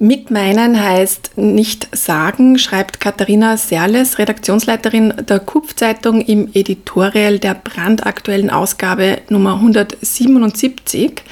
Mit 0.00 0.32
meinen 0.32 0.82
heißt 0.82 1.32
nicht 1.36 1.86
sagen, 1.96 2.58
schreibt 2.58 2.98
Katharina 2.98 3.56
Serles, 3.56 4.18
Redaktionsleiterin 4.18 5.14
der 5.28 5.38
Kupfzeitung 5.38 6.20
im 6.20 6.48
Editorial 6.52 7.38
der 7.38 7.54
brandaktuellen 7.54 8.50
Ausgabe 8.50 9.18
Nummer 9.28 9.54
177. 9.54 11.22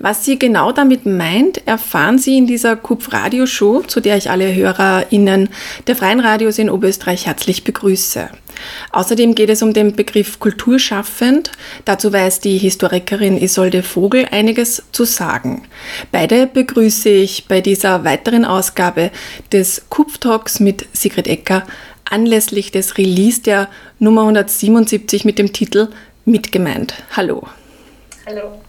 Was 0.00 0.24
sie 0.24 0.40
genau 0.40 0.72
damit 0.72 1.06
meint, 1.06 1.64
erfahren 1.68 2.18
Sie 2.18 2.36
in 2.36 2.48
dieser 2.48 2.74
Kupf-Radioshow, 2.74 3.86
zu 3.86 4.00
der 4.00 4.16
ich 4.16 4.28
alle 4.28 4.56
HörerInnen 4.56 5.48
der 5.86 5.94
Freien 5.94 6.18
Radios 6.18 6.58
in 6.58 6.68
Oberösterreich 6.68 7.26
herzlich 7.26 7.62
begrüße. 7.62 8.28
Außerdem 8.92 9.34
geht 9.34 9.50
es 9.50 9.62
um 9.62 9.72
den 9.72 9.94
Begriff 9.94 10.38
kulturschaffend. 10.38 11.52
Dazu 11.84 12.12
weiß 12.12 12.40
die 12.40 12.58
Historikerin 12.58 13.40
Isolde 13.40 13.82
Vogel 13.82 14.26
einiges 14.30 14.82
zu 14.92 15.04
sagen. 15.04 15.62
Beide 16.12 16.46
begrüße 16.46 17.08
ich 17.08 17.46
bei 17.46 17.60
dieser 17.60 17.99
weiteren 18.04 18.44
Ausgabe 18.44 19.10
des 19.52 19.86
Kupftalks 19.88 20.60
mit 20.60 20.86
Sigrid 20.92 21.26
Ecker 21.26 21.66
anlässlich 22.04 22.72
des 22.72 22.98
Release 22.98 23.42
der 23.42 23.68
Nummer 23.98 24.22
177 24.22 25.24
mit 25.24 25.38
dem 25.38 25.52
Titel 25.52 25.88
Mitgemeint. 26.24 26.94
Hallo. 27.16 27.46
Hallo. 28.26 28.60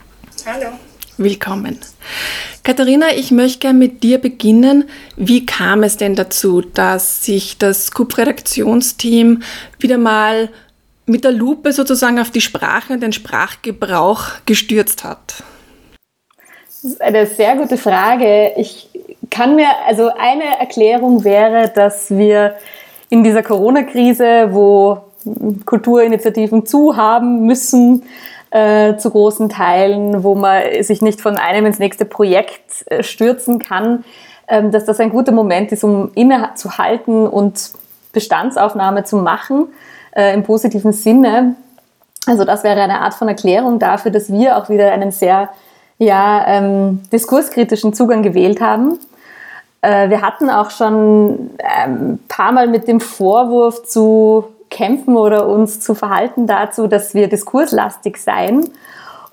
Hallo. 0.46 0.68
Willkommen. 1.18 1.80
Katharina, 2.64 3.14
ich 3.16 3.32
möchte 3.32 3.60
gerne 3.60 3.80
mit 3.80 4.04
dir 4.04 4.18
beginnen. 4.18 4.86
Wie 5.18 5.46
kam 5.46 5.84
es 5.84 5.98
denn 5.98 6.16
dazu, 6.16 6.62
dass 6.62 7.26
sich 7.26 7.58
das 7.58 7.92
KUP-Redaktionsteam 7.92 9.44
wieder 9.80 9.98
mal 9.98 10.50
mit 11.06 11.24
der 11.24 11.32
Lupe 11.32 11.74
sozusagen 11.74 12.20
auf 12.20 12.32
die 12.32 12.42
Sprache 12.42 12.94
und 12.94 13.02
den 13.02 13.14
Sprachgebrauch 13.14 14.26
gestürzt 14.46 15.04
hat? 15.04 15.44
Das 16.66 16.84
ist 16.84 17.02
eine 17.02 17.28
sehr 17.28 17.56
gute 17.56 17.78
Frage. 17.78 18.54
Ich 18.58 18.90
kann 19.32 19.56
mir, 19.56 19.68
also 19.88 20.10
eine 20.10 20.60
Erklärung 20.60 21.24
wäre, 21.24 21.70
dass 21.70 22.12
wir 22.12 22.56
in 23.10 23.24
dieser 23.24 23.42
Corona-Krise, 23.42 24.50
wo 24.52 25.00
Kulturinitiativen 25.66 26.66
zu 26.66 26.96
haben 26.96 27.46
müssen, 27.46 28.04
äh, 28.52 28.98
zu 28.98 29.10
großen 29.10 29.50
Teilen, 29.50 30.24
wo 30.24 30.36
man 30.36 30.62
sich 30.82 31.02
nicht 31.02 31.22
von 31.22 31.38
einem 31.38 31.66
ins 31.66 31.80
nächste 31.80 32.06
Projekt 32.06 32.86
äh, 32.88 33.02
stürzen 33.02 33.60
kann, 33.60 34.04
ähm, 34.48 34.72
dass 34.72 34.86
das 34.86 35.00
ein 35.00 35.10
guter 35.10 35.32
Moment 35.32 35.72
ist, 35.72 35.84
um 35.84 36.12
innezuhalten 36.16 37.28
und 37.28 37.72
Bestandsaufnahme 38.12 39.06
zu 39.06 39.18
machen, 39.18 39.68
äh, 40.16 40.34
im 40.34 40.44
positiven 40.44 40.92
Sinne. 40.92 41.56
Also 42.28 42.44
das 42.44 42.64
wäre 42.64 42.82
eine 42.82 43.00
Art 43.00 43.14
von 43.14 43.28
Erklärung 43.28 43.80
dafür, 43.80 44.12
dass 44.12 44.32
wir 44.32 44.58
auch 44.58 44.70
wieder 44.70 44.92
einen 44.92 45.12
sehr 45.12 45.50
ja, 45.98 46.46
ähm, 46.48 47.02
diskurskritischen 47.12 47.94
Zugang 47.94 48.24
gewählt 48.24 48.60
haben. 48.60 49.00
Äh, 49.82 50.10
wir 50.10 50.22
hatten 50.22 50.50
auch 50.50 50.70
schon 50.70 51.52
ein 51.60 51.92
ähm, 51.92 52.20
paar 52.28 52.52
Mal 52.52 52.68
mit 52.68 52.88
dem 52.88 53.00
Vorwurf 53.00 53.84
zu 53.84 54.46
kämpfen 54.70 55.18
oder 55.18 55.48
uns 55.48 55.80
zu 55.82 55.96
verhalten 55.96 56.48
dazu, 56.48 56.88
dass 56.88 57.14
wir 57.14 57.28
diskurslastig 57.28 58.18
seien. 58.18 58.70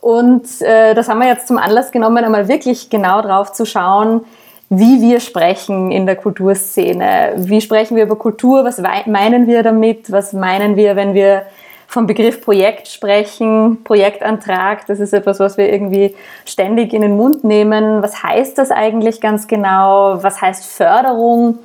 Und 0.01 0.61
äh, 0.61 0.95
das 0.95 1.09
haben 1.09 1.21
wir 1.21 1.29
jetzt 1.29 1.49
zum 1.49 1.59
Anlass 1.59 1.93
genommen, 1.93 2.25
einmal 2.25 2.49
wirklich 2.49 2.91
genau 2.91 3.21
drauf 3.23 3.53
zu 3.53 3.65
schauen, 3.67 4.25
wie 4.71 5.01
wir 5.01 5.21
sprechen 5.21 5.91
in 5.91 6.07
der 6.07 6.17
Kulturszene. 6.17 7.35
Wie 7.37 7.61
sprechen 7.61 7.97
wir 7.97 8.05
über 8.05 8.17
Kultur? 8.17 8.65
Was 8.65 8.81
meinen 9.07 9.47
wir 9.47 9.63
damit? 9.63 10.13
Was 10.13 10.33
meinen 10.33 10.77
wir, 10.77 10.95
wenn 10.95 11.15
wir 11.15 11.43
vom 11.89 12.07
Begriff 12.07 12.43
Projekt 12.43 12.87
sprechen, 12.87 13.83
Projektantrag? 13.83 14.87
Das 14.87 15.01
ist 15.01 15.15
etwas, 15.15 15.41
was 15.41 15.57
wir 15.57 15.73
irgendwie 15.73 16.15
ständig 16.45 16.93
in 16.93 17.01
den 17.01 17.17
Mund 17.17 17.45
nehmen. 17.45 18.03
Was 18.03 18.23
heißt 18.23 18.59
das 18.59 18.71
eigentlich 18.71 19.23
ganz 19.23 19.49
genau? 19.49 20.23
Was 20.23 20.41
heißt 20.41 20.67
Förderung? 20.67 21.59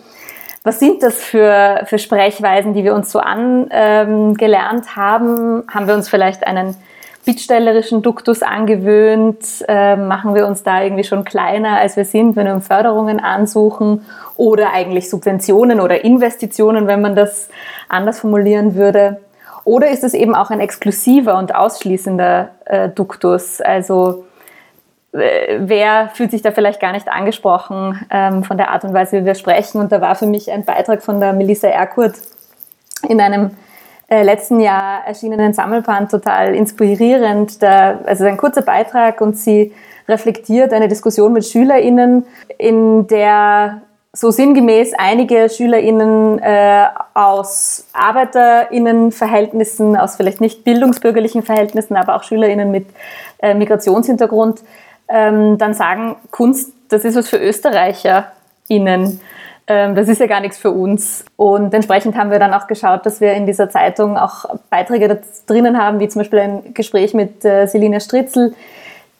Was 0.64 0.80
sind 0.80 1.04
das 1.04 1.16
für, 1.16 1.82
für 1.86 2.00
Sprechweisen, 2.00 2.74
die 2.74 2.86
wir 2.86 2.96
uns 2.96 3.12
so 3.12 3.20
angelernt 3.20 4.86
ähm, 4.88 4.96
haben? 4.96 5.64
Haben 5.70 5.88
wir 5.88 5.94
uns 5.94 6.08
vielleicht 6.08 6.48
einen 6.48 6.78
bittstellerischen 7.26 8.02
Duktus 8.02 8.44
angewöhnt? 8.44 9.44
Äh, 9.68 9.98
machen 9.98 10.36
wir 10.36 10.48
uns 10.48 10.64
da 10.64 10.82
irgendwie 10.84 11.04
schon 11.04 11.26
kleiner, 11.26 11.80
als 11.80 11.98
wir 11.98 12.06
sind, 12.06 12.38
wenn 12.38 12.48
wir 12.48 12.54
um 12.54 12.62
Förderungen 12.62 13.20
ansuchen? 13.20 14.06
Oder 14.38 14.72
eigentlich 14.72 15.10
Subventionen 15.10 15.82
oder 15.82 16.06
Investitionen, 16.06 16.88
wenn 16.88 17.02
man 17.02 17.14
das 17.14 17.50
anders 17.90 18.22
formulieren 18.22 18.76
würde? 18.76 19.18
Oder 19.66 19.90
ist 19.90 20.04
es 20.04 20.14
eben 20.14 20.36
auch 20.36 20.50
ein 20.50 20.60
exklusiver 20.60 21.38
und 21.38 21.56
ausschließender 21.56 22.50
äh, 22.66 22.90
Duktus? 22.90 23.62
Also 23.62 24.26
äh, 25.14 25.60
wer 25.60 26.10
fühlt 26.14 26.32
sich 26.32 26.42
da 26.42 26.52
vielleicht 26.52 26.80
gar 26.80 26.92
nicht 26.92 27.08
angesprochen 27.08 28.06
ähm, 28.10 28.44
von 28.44 28.58
der 28.58 28.72
Art 28.72 28.84
und 28.84 28.94
Weise, 28.94 29.22
wie 29.22 29.26
wir 29.26 29.36
sprechen. 29.36 29.80
Und 29.80 29.92
da 29.92 30.02
war 30.02 30.16
für 30.16 30.28
mich 30.28 30.52
ein 30.52 30.66
Beitrag 30.66 31.02
von 31.02 31.20
der 31.20 31.34
Melissa 31.34 31.68
Erkurt 31.68 32.16
in 33.08 33.22
einem 33.22 33.52
äh, 34.10 34.24
letzten 34.24 34.60
Jahr 34.60 35.06
erschienenen 35.06 35.54
Sammelband 35.54 36.12
total 36.12 36.56
inspirierend. 36.56 37.62
Da, 37.62 38.00
also 38.06 38.26
ein 38.26 38.38
kurzer 38.38 38.64
Beitrag 38.64 39.22
und 39.22 39.38
sie 39.38 39.74
reflektiert 40.08 40.74
eine 40.74 40.88
Diskussion 40.88 41.32
mit 41.32 41.46
SchülerInnen, 41.46 42.26
in 42.58 43.08
der 43.08 43.82
so 44.16 44.30
sinngemäß 44.30 44.94
einige 44.96 45.50
SchülerInnen 45.50 46.38
äh, 46.40 46.86
aus 47.16 47.88
ArbeiterInnen-Verhältnissen, 47.94 49.98
aus 49.98 50.16
vielleicht 50.16 50.40
nicht 50.40 50.64
bildungsbürgerlichen 50.64 51.42
Verhältnissen, 51.42 51.96
aber 51.96 52.16
auch 52.16 52.24
SchülerInnen 52.24 52.70
mit 52.70 52.86
äh, 53.42 53.56
Migrationshintergrund 53.56 54.62
ähm, 55.10 55.58
dann 55.58 55.74
sagen, 55.74 56.16
Kunst, 56.30 56.74
das 56.90 57.06
ist 57.06 57.16
was 57.16 57.28
für 57.28 57.38
ÖsterreicherInnen. 57.38 59.20
Ähm, 59.66 59.96
das 59.96 60.08
ist 60.08 60.20
ja 60.20 60.28
gar 60.28 60.42
nichts 60.42 60.60
für 60.60 60.70
uns. 60.70 61.26
Und 61.36 61.74
entsprechend 61.74 62.16
haben 62.16 62.30
wir 62.30 62.38
dann 62.38 62.54
auch 62.54 62.68
geschaut, 62.68 63.08
dass 63.08 63.20
wir 63.20 63.34
in 63.34 63.48
dieser 63.48 63.72
Zeitung 63.72 64.18
auch 64.18 64.46
Beiträge 64.70 65.22
drinnen 65.48 65.82
haben, 65.82 66.00
wie 66.00 66.08
zum 66.08 66.20
Beispiel 66.20 66.40
ein 66.40 66.76
Gespräch 66.76 67.16
mit 67.16 67.44
äh, 67.46 67.66
Selina 67.66 68.00
Stritzel, 68.00 68.54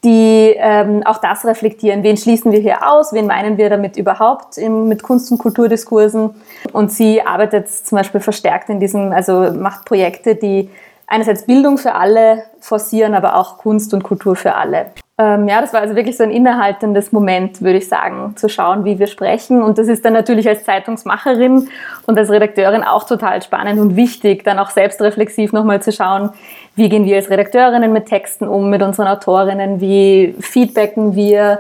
die 0.04 0.54
ähm, 0.58 1.04
auch 1.06 1.18
das 1.18 1.46
reflektieren. 1.46 2.04
Wen 2.04 2.18
schließen 2.18 2.52
wir 2.52 2.60
hier 2.60 2.90
aus? 2.90 3.14
Wen 3.14 3.28
meinen 3.28 3.58
wir 3.58 3.70
damit 3.70 3.98
überhaupt 3.98 4.58
im, 4.58 4.88
mit 4.88 5.04
Kunst- 5.04 5.32
und 5.32 5.38
Kulturdiskursen? 5.38 6.32
Und 6.74 6.92
sie 6.92 7.22
arbeitet 7.22 7.70
zum 7.70 7.98
Beispiel 7.98 8.22
verstärkt 8.22 8.70
in 8.70 8.80
diesem, 8.80 9.12
also 9.12 9.52
macht 9.54 9.86
Projekte, 9.86 10.36
die 10.36 10.70
einerseits 11.08 11.46
Bildung 11.46 11.78
für 11.78 11.94
alle 11.94 12.44
forcieren, 12.60 13.14
aber 13.14 13.36
auch 13.36 13.58
Kunst 13.58 13.94
und 13.94 14.04
Kultur 14.04 14.36
für 14.36 14.56
alle. 14.56 14.88
Ähm, 15.20 15.48
ja, 15.48 15.62
das 15.62 15.74
war 15.74 15.82
also 15.82 15.96
wirklich 15.96 16.18
so 16.18 16.24
ein 16.24 16.32
innehaltendes 16.32 17.12
Moment, 17.12 17.62
würde 17.62 17.78
ich 17.78 17.88
sagen, 17.88 18.36
zu 18.36 18.50
schauen, 18.50 18.84
wie 18.84 18.98
wir 18.98 19.06
sprechen. 19.06 19.62
Und 19.62 19.78
das 19.78 19.88
ist 19.88 20.04
dann 20.04 20.14
natürlich 20.14 20.48
als 20.48 20.64
Zeitungsmacherin 20.64 21.70
und 22.08 22.18
als 22.18 22.32
Redakteurin 22.32 22.84
auch 22.84 23.04
total 23.04 23.44
spannend 23.44 23.80
und 23.80 23.96
wichtig, 23.96 24.44
dann 24.44 24.58
auch 24.58 24.72
selbstreflexiv 24.72 25.54
nochmal 25.54 25.84
zu 25.84 25.92
schauen, 25.92 26.32
wie 26.76 26.90
gehen 26.90 27.06
wir 27.06 27.18
als 27.18 27.30
Redakteurinnen 27.30 27.94
mit 27.94 28.08
Texten 28.08 28.48
um, 28.48 28.72
mit 28.72 28.82
unseren 28.82 29.08
Autorinnen, 29.08 29.80
wie 29.80 30.36
feedbacken 30.40 31.16
wir 31.16 31.60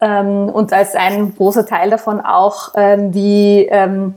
ähm, 0.00 0.48
und 0.48 0.72
als 0.72 0.94
ein 0.94 1.34
großer 1.34 1.66
Teil 1.66 1.90
davon 1.90 2.20
auch, 2.20 2.74
ähm, 2.76 3.12
wie 3.12 3.66
ähm, 3.70 4.14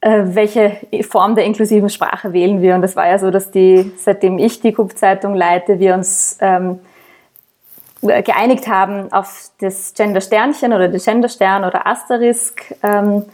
äh, 0.00 0.22
welche 0.24 0.76
Form 1.08 1.36
der 1.36 1.44
inklusiven 1.44 1.88
Sprache 1.88 2.32
wählen 2.32 2.60
wir. 2.62 2.74
Und 2.74 2.82
das 2.82 2.96
war 2.96 3.08
ja 3.08 3.18
so, 3.20 3.30
dass 3.30 3.52
die, 3.52 3.92
seitdem 3.96 4.38
ich 4.38 4.60
die 4.60 4.72
KUP-Zeitung 4.72 5.34
leite, 5.36 5.78
wir 5.78 5.94
uns 5.94 6.36
ähm, 6.40 6.80
geeinigt 8.02 8.68
haben 8.68 9.12
auf 9.12 9.50
das 9.60 9.94
Gender-Sternchen 9.94 10.72
oder 10.72 10.88
das 10.88 11.04
Gender-Stern 11.04 11.64
oder 11.64 11.86
Asterisk, 11.86 12.74
ähm, 12.82 13.24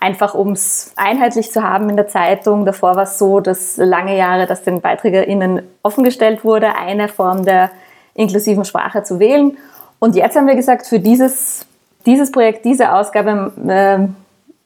einfach 0.00 0.34
um 0.34 0.52
es 0.52 0.92
einheitlich 0.96 1.50
zu 1.50 1.62
haben 1.62 1.88
in 1.90 1.96
der 1.96 2.08
Zeitung. 2.08 2.64
Davor 2.64 2.96
war 2.96 3.04
es 3.04 3.18
so, 3.18 3.40
dass 3.40 3.76
lange 3.76 4.16
Jahre 4.16 4.46
das 4.46 4.62
den 4.62 4.80
BeiträgerInnen 4.80 5.62
offengestellt 5.82 6.44
wurde, 6.44 6.74
eine 6.76 7.08
Form 7.08 7.44
der 7.44 7.70
inklusiven 8.14 8.64
Sprache 8.64 9.02
zu 9.02 9.18
wählen. 9.18 9.56
Und 9.98 10.14
jetzt 10.14 10.36
haben 10.36 10.46
wir 10.46 10.54
gesagt, 10.54 10.86
für 10.86 11.00
dieses, 11.00 11.66
dieses 12.06 12.30
Projekt, 12.30 12.64
diese 12.64 12.92
Ausgabe 12.92 13.52
äh, 13.66 14.08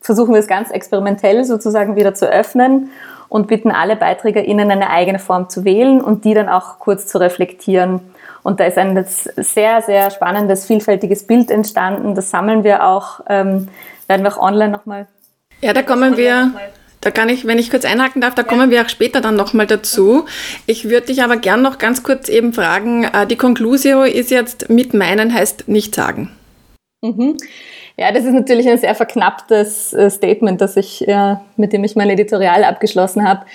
versuchen 0.01 0.35
wir 0.35 0.41
es 0.41 0.47
ganz 0.47 0.71
experimentell 0.71 1.45
sozusagen 1.45 1.97
wieder 1.97 2.15
zu 2.15 2.27
öffnen 2.27 2.91
und 3.29 3.47
bitten 3.47 3.71
alle 3.71 3.97
BeiträgerInnen 3.97 4.71
eine 4.71 4.91
eigene 4.91 5.19
Form 5.19 5.49
zu 5.49 5.65
wählen 5.65 6.03
und 6.03 6.25
die 6.25 6.35
dann 6.35 6.51
auch 6.51 6.79
kurz 6.79 7.07
zu 7.07 7.19
reflektieren 7.19 8.12
und 8.43 8.61
da 8.61 8.65
ist 8.65 8.79
ein 8.79 9.05
sehr, 9.07 9.83
sehr 9.83 10.11
spannendes, 10.11 10.67
vielfältiges 10.67 11.27
Bild 11.27 11.51
entstanden. 11.51 12.15
Das 12.15 12.31
sammeln 12.31 12.65
wir 12.65 12.85
auch, 12.85 13.21
ähm, 13.29 13.69
werden 14.09 14.25
wir 14.25 14.37
auch 14.37 14.43
online 14.43 14.73
nochmal. 14.73 15.07
Ja, 15.61 15.73
da 15.73 15.83
kommen 15.83 16.17
wir. 16.17 16.53
Da 17.01 17.11
kann 17.11 17.29
ich, 17.29 17.47
wenn 17.47 17.59
ich 17.59 17.69
kurz 17.71 17.85
einhaken 17.85 18.21
darf, 18.21 18.37
da 18.37 18.43
ja. 18.43 18.49
kommen 18.49 18.71
wir 18.71 18.83
auch 18.83 18.89
später 18.89 19.21
dann 19.21 19.35
nochmal 19.35 19.67
dazu. 19.67 20.27
Ich 20.67 20.89
würde 20.89 21.09
dich 21.09 21.23
aber 21.23 21.37
gern 21.37 21.61
noch 21.61 21.79
ganz 21.79 22.05
kurz 22.05 22.29
eben 22.29 22.53
fragen, 22.53 23.05
äh, 23.05 23.27
die 23.27 23.37
Conclusio 23.37 24.05
ist 24.05 24.31
jetzt 24.31 24.71
mit 24.71 24.95
meinen 24.95 25.35
heißt 25.35 25.67
nicht 25.67 25.97
sagen. 25.97 26.31
Mhm. 27.03 27.37
Ja, 27.97 28.13
das 28.13 28.25
ist 28.25 28.33
natürlich 28.33 28.69
ein 28.69 28.79
sehr 28.79 28.95
verknapptes 28.95 29.93
äh, 29.93 30.11
Statement, 30.11 30.61
das 30.61 30.77
ich, 30.77 31.01
ja, 31.01 31.45
mit 31.57 31.73
dem 31.73 31.83
ich 31.83 31.97
mein 31.97 32.09
Editorial 32.09 32.63
abgeschlossen 32.63 33.29
habe. 33.29 33.47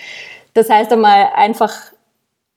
Das 0.53 0.69
heißt 0.69 0.91
einmal 0.91 1.29
einfach, 1.33 1.73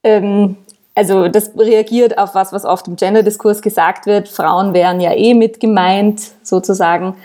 ähm, 0.02 0.56
also 1.00 1.28
das 1.28 1.52
reagiert 1.56 2.18
auf 2.18 2.34
was, 2.34 2.52
was 2.52 2.66
oft 2.66 2.86
im 2.86 2.96
Gender-Diskurs 2.96 3.62
gesagt 3.62 4.04
wird. 4.04 4.28
Frauen 4.28 4.74
wären 4.74 5.00
ja 5.00 5.14
eh 5.14 5.32
mit 5.32 5.58
gemeint, 5.58 6.20
sozusagen. 6.42 7.16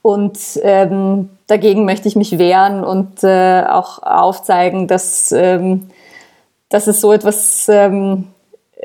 Und 0.00 0.38
ähm, 0.62 1.30
dagegen 1.48 1.84
möchte 1.84 2.06
ich 2.06 2.14
mich 2.14 2.38
wehren 2.38 2.84
und 2.84 3.24
äh, 3.24 3.64
auch 3.64 4.00
aufzeigen, 4.00 4.86
dass, 4.86 5.32
ähm, 5.32 5.90
dass 6.68 6.86
es 6.86 7.00
so 7.00 7.12
etwas, 7.12 7.68
ähm, 7.68 8.28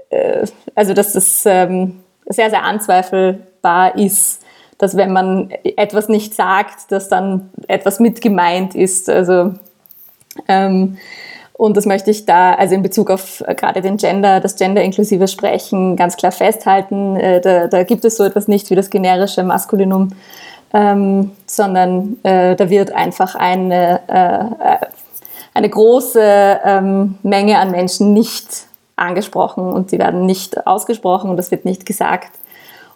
äh, 0.10 0.48
also 0.74 0.96
dass 0.96 1.14
es 1.14 1.44
ähm, 1.46 2.00
sehr, 2.26 2.50
sehr 2.50 2.64
anzweifelbar 2.64 3.96
ist, 3.96 4.42
dass 4.80 4.98
wenn 4.98 5.14
man 5.14 5.52
etwas 5.52 6.10
nicht 6.10 6.34
sagt, 6.34 6.92
dass 6.92 7.10
dann 7.10 7.52
etwas 7.68 8.00
mit 8.00 8.22
gemeint 8.22 8.74
ist. 8.74 9.08
Also 9.08 9.54
ähm, 10.48 10.98
und 11.62 11.78
das 11.78 11.86
möchte 11.86 12.10
ich 12.10 12.26
da, 12.26 12.56
also 12.56 12.74
in 12.74 12.82
Bezug 12.82 13.12
auf 13.12 13.44
äh, 13.46 13.54
gerade 13.54 13.82
den 13.82 13.98
Gender, 13.98 14.40
das 14.40 14.56
gender-inklusive 14.56 15.28
Sprechen 15.28 15.96
ganz 15.96 16.18
klar 16.18 16.32
festhalten. 16.32 17.16
Äh, 17.18 17.40
da, 17.40 17.68
da, 17.68 17.84
gibt 17.84 18.04
es 18.04 18.18
so 18.18 18.24
etwas 18.24 18.48
nicht 18.48 18.72
wie 18.72 18.76
das 18.76 18.90
generische 18.90 19.44
Maskulinum, 19.44 20.10
ähm, 20.74 21.30
sondern 21.46 22.18
äh, 22.24 22.56
da 22.56 22.72
wird 22.72 22.92
einfach 22.94 23.36
eine, 23.36 24.00
äh, 24.08 24.88
eine 25.54 25.70
große 25.70 26.60
ähm, 26.66 27.20
Menge 27.22 27.60
an 27.60 27.70
Menschen 27.70 28.12
nicht 28.12 28.66
angesprochen 28.96 29.72
und 29.72 29.92
die 29.92 30.00
werden 30.00 30.26
nicht 30.26 30.66
ausgesprochen 30.66 31.30
und 31.30 31.38
das 31.38 31.52
wird 31.52 31.64
nicht 31.64 31.86
gesagt. 31.86 32.32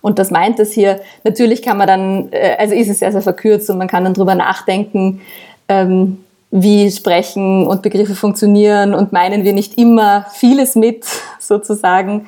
Und 0.02 0.18
das 0.18 0.32
meint 0.32 0.60
es 0.60 0.72
hier. 0.72 1.02
Natürlich 1.24 1.62
kann 1.62 1.78
man 1.78 1.86
dann, 1.86 2.30
äh, 2.32 2.56
also 2.58 2.74
ist 2.74 2.90
es 2.90 2.98
sehr, 2.98 3.12
sehr 3.12 3.22
verkürzt 3.22 3.70
und 3.70 3.78
man 3.78 3.88
kann 3.88 4.06
dann 4.06 4.16
drüber 4.16 4.34
nachdenken, 4.34 5.22
ähm, 5.70 6.25
wie 6.58 6.90
Sprechen 6.90 7.68
und 7.68 7.82
Begriffe 7.82 8.16
funktionieren 8.16 8.94
und 8.94 9.12
meinen 9.12 9.44
wir 9.44 9.52
nicht 9.52 9.78
immer 9.78 10.26
vieles 10.32 10.76
mit, 10.76 11.06
sozusagen. 11.40 12.28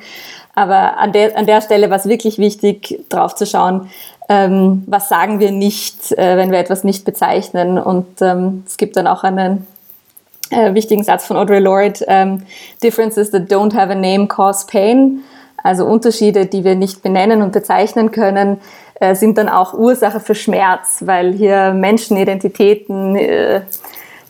Aber 0.54 0.98
an 0.98 1.12
der, 1.12 1.36
an 1.38 1.46
der 1.46 1.62
Stelle 1.62 1.88
war 1.88 1.96
es 1.96 2.06
wirklich 2.06 2.36
wichtig, 2.36 3.04
drauf 3.08 3.34
zu 3.34 3.46
schauen, 3.46 3.88
ähm, 4.28 4.82
was 4.86 5.08
sagen 5.08 5.40
wir 5.40 5.50
nicht, 5.50 6.12
äh, 6.12 6.36
wenn 6.36 6.50
wir 6.50 6.58
etwas 6.58 6.84
nicht 6.84 7.06
bezeichnen. 7.06 7.78
Und 7.78 8.20
ähm, 8.20 8.64
es 8.66 8.76
gibt 8.76 8.96
dann 8.98 9.06
auch 9.06 9.24
einen 9.24 9.66
äh, 10.50 10.74
wichtigen 10.74 11.04
Satz 11.04 11.24
von 11.24 11.38
Audre 11.38 11.58
Lorde, 11.58 12.04
ähm, 12.06 12.42
Differences 12.82 13.30
that 13.30 13.50
don't 13.50 13.74
have 13.74 13.90
a 13.90 13.94
name 13.94 14.26
cause 14.26 14.66
pain. 14.70 15.22
Also 15.62 15.86
Unterschiede, 15.86 16.44
die 16.44 16.64
wir 16.64 16.74
nicht 16.74 17.02
benennen 17.02 17.40
und 17.40 17.52
bezeichnen 17.52 18.10
können, 18.10 18.58
äh, 19.00 19.14
sind 19.14 19.38
dann 19.38 19.48
auch 19.48 19.72
Ursache 19.72 20.20
für 20.20 20.34
Schmerz, 20.34 21.02
weil 21.06 21.32
hier 21.32 21.72
Menschenidentitäten, 21.72 23.16
äh, 23.16 23.62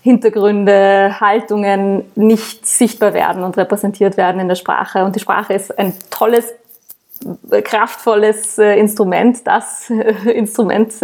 Hintergründe, 0.09 1.21
Haltungen 1.21 2.05
nicht 2.15 2.67
sichtbar 2.67 3.13
werden 3.13 3.43
und 3.43 3.59
repräsentiert 3.59 4.17
werden 4.17 4.41
in 4.41 4.49
der 4.49 4.55
Sprache. 4.55 5.05
Und 5.05 5.15
die 5.15 5.21
Sprache 5.21 5.53
ist 5.53 5.79
ein 5.79 5.93
tolles, 6.09 6.47
kraftvolles 7.63 8.59
äh, 8.59 8.79
Instrument, 8.79 9.47
das 9.47 9.91
Instrument, 10.25 10.95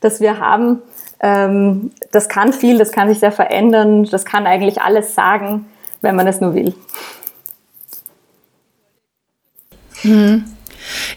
das 0.00 0.20
wir 0.20 0.38
haben. 0.38 0.82
Ähm, 1.22 1.92
das 2.10 2.28
kann 2.28 2.52
viel, 2.52 2.78
das 2.78 2.92
kann 2.92 3.08
sich 3.08 3.20
sehr 3.20 3.32
verändern, 3.32 4.04
das 4.04 4.24
kann 4.24 4.46
eigentlich 4.46 4.82
alles 4.82 5.14
sagen, 5.14 5.66
wenn 6.00 6.16
man 6.16 6.26
es 6.26 6.40
nur 6.40 6.54
will. 6.54 6.74
Hm. 10.02 10.44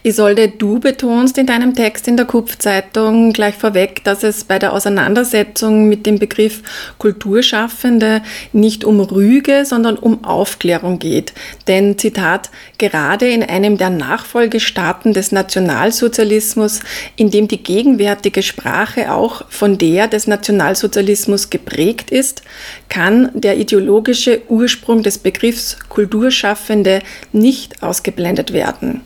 Isolde, 0.04 0.50
du 0.50 0.80
betonst 0.80 1.38
in 1.38 1.46
deinem 1.46 1.74
Text 1.74 2.08
in 2.08 2.18
der 2.18 2.26
Kupfzeitung 2.26 3.34
gleich 3.34 3.56
vorweg, 3.56 4.04
dass 4.04 4.24
es 4.24 4.44
bei 4.44 4.60
der 4.60 4.74
Auseinandersetzung 4.74 5.88
mit 5.88 6.06
dem 6.06 6.20
Begriff 6.20 6.62
Kulturschaffende 6.98 8.22
nicht 8.54 8.84
um 8.84 9.00
Rüge, 9.00 9.66
sondern 9.66 9.98
um 9.98 10.24
Aufklärung 10.24 11.00
geht. 11.00 11.34
Denn, 11.68 11.98
Zitat, 11.98 12.50
gerade 12.78 13.28
in 13.28 13.44
einem 13.44 13.78
der 13.78 13.90
Nachfolgestaaten 13.90 15.14
des 15.14 15.32
Nationalsozialismus, 15.32 16.82
in 17.16 17.32
dem 17.32 17.48
die 17.48 17.64
gegenwärtige 17.64 18.44
Sprache 18.44 19.12
auch 19.12 19.44
von 19.50 19.78
der 19.78 20.08
des 20.08 20.28
Nationalsozialismus 20.28 21.50
geprägt 21.50 22.12
ist, 22.12 22.44
kann 22.90 23.32
der 23.34 23.58
ideologische 23.58 24.42
Ursprung 24.50 25.04
des 25.04 25.18
Begriffs 25.18 25.78
Kulturschaffende 25.90 27.02
nicht 27.32 27.82
ausgeblendet 27.82 28.54
werden. 28.54 29.02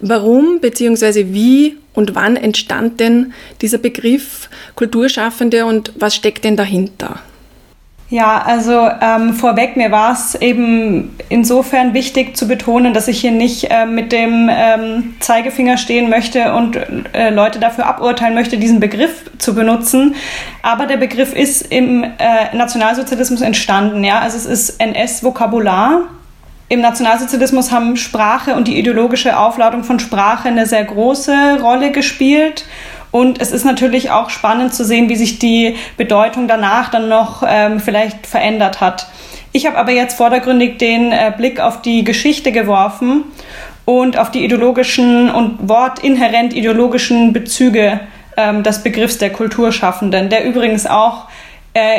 Warum 0.00 0.60
bzw. 0.60 1.26
wie 1.32 1.76
und 1.94 2.14
wann 2.14 2.36
entstand 2.36 3.00
denn 3.00 3.32
dieser 3.60 3.78
Begriff 3.78 4.48
Kulturschaffende 4.76 5.66
und 5.66 5.92
was 5.98 6.14
steckt 6.14 6.44
denn 6.44 6.56
dahinter? 6.56 7.20
Ja, 8.10 8.40
also 8.40 8.88
ähm, 9.02 9.34
vorweg, 9.34 9.76
mir 9.76 9.90
war 9.90 10.12
es 10.12 10.34
eben 10.34 11.14
insofern 11.28 11.92
wichtig 11.92 12.38
zu 12.38 12.48
betonen, 12.48 12.94
dass 12.94 13.06
ich 13.06 13.20
hier 13.20 13.32
nicht 13.32 13.70
äh, 13.70 13.84
mit 13.84 14.12
dem 14.12 14.48
ähm, 14.50 15.16
Zeigefinger 15.20 15.76
stehen 15.76 16.08
möchte 16.08 16.54
und 16.54 16.78
äh, 17.12 17.28
Leute 17.28 17.58
dafür 17.58 17.84
aburteilen 17.84 18.34
möchte, 18.34 18.56
diesen 18.56 18.80
Begriff 18.80 19.30
zu 19.36 19.54
benutzen. 19.54 20.14
Aber 20.62 20.86
der 20.86 20.96
Begriff 20.96 21.34
ist 21.34 21.70
im 21.70 22.02
äh, 22.02 22.56
Nationalsozialismus 22.56 23.42
entstanden. 23.42 24.02
Ja, 24.04 24.20
also 24.20 24.38
es 24.38 24.46
ist 24.46 24.80
NS-Vokabular 24.80 26.04
im 26.68 26.80
Nationalsozialismus 26.80 27.72
haben 27.72 27.96
Sprache 27.96 28.54
und 28.54 28.68
die 28.68 28.78
ideologische 28.78 29.38
Aufladung 29.38 29.84
von 29.84 29.98
Sprache 29.98 30.48
eine 30.48 30.66
sehr 30.66 30.84
große 30.84 31.58
Rolle 31.60 31.92
gespielt. 31.92 32.66
Und 33.10 33.40
es 33.40 33.52
ist 33.52 33.64
natürlich 33.64 34.10
auch 34.10 34.28
spannend 34.28 34.74
zu 34.74 34.84
sehen, 34.84 35.08
wie 35.08 35.16
sich 35.16 35.38
die 35.38 35.76
Bedeutung 35.96 36.46
danach 36.46 36.90
dann 36.90 37.08
noch 37.08 37.42
ähm, 37.46 37.80
vielleicht 37.80 38.26
verändert 38.26 38.82
hat. 38.82 39.08
Ich 39.52 39.66
habe 39.66 39.78
aber 39.78 39.92
jetzt 39.92 40.18
vordergründig 40.18 40.76
den 40.76 41.10
äh, 41.10 41.32
Blick 41.34 41.58
auf 41.58 41.80
die 41.80 42.04
Geschichte 42.04 42.52
geworfen 42.52 43.24
und 43.86 44.18
auf 44.18 44.30
die 44.30 44.44
ideologischen 44.44 45.30
und 45.30 45.70
wortinhärent 45.70 46.52
ideologischen 46.52 47.32
Bezüge 47.32 48.00
ähm, 48.36 48.62
des 48.62 48.82
Begriffs 48.82 49.16
der 49.16 49.30
Kulturschaffenden, 49.30 50.28
der 50.28 50.44
übrigens 50.44 50.86
auch 50.86 51.28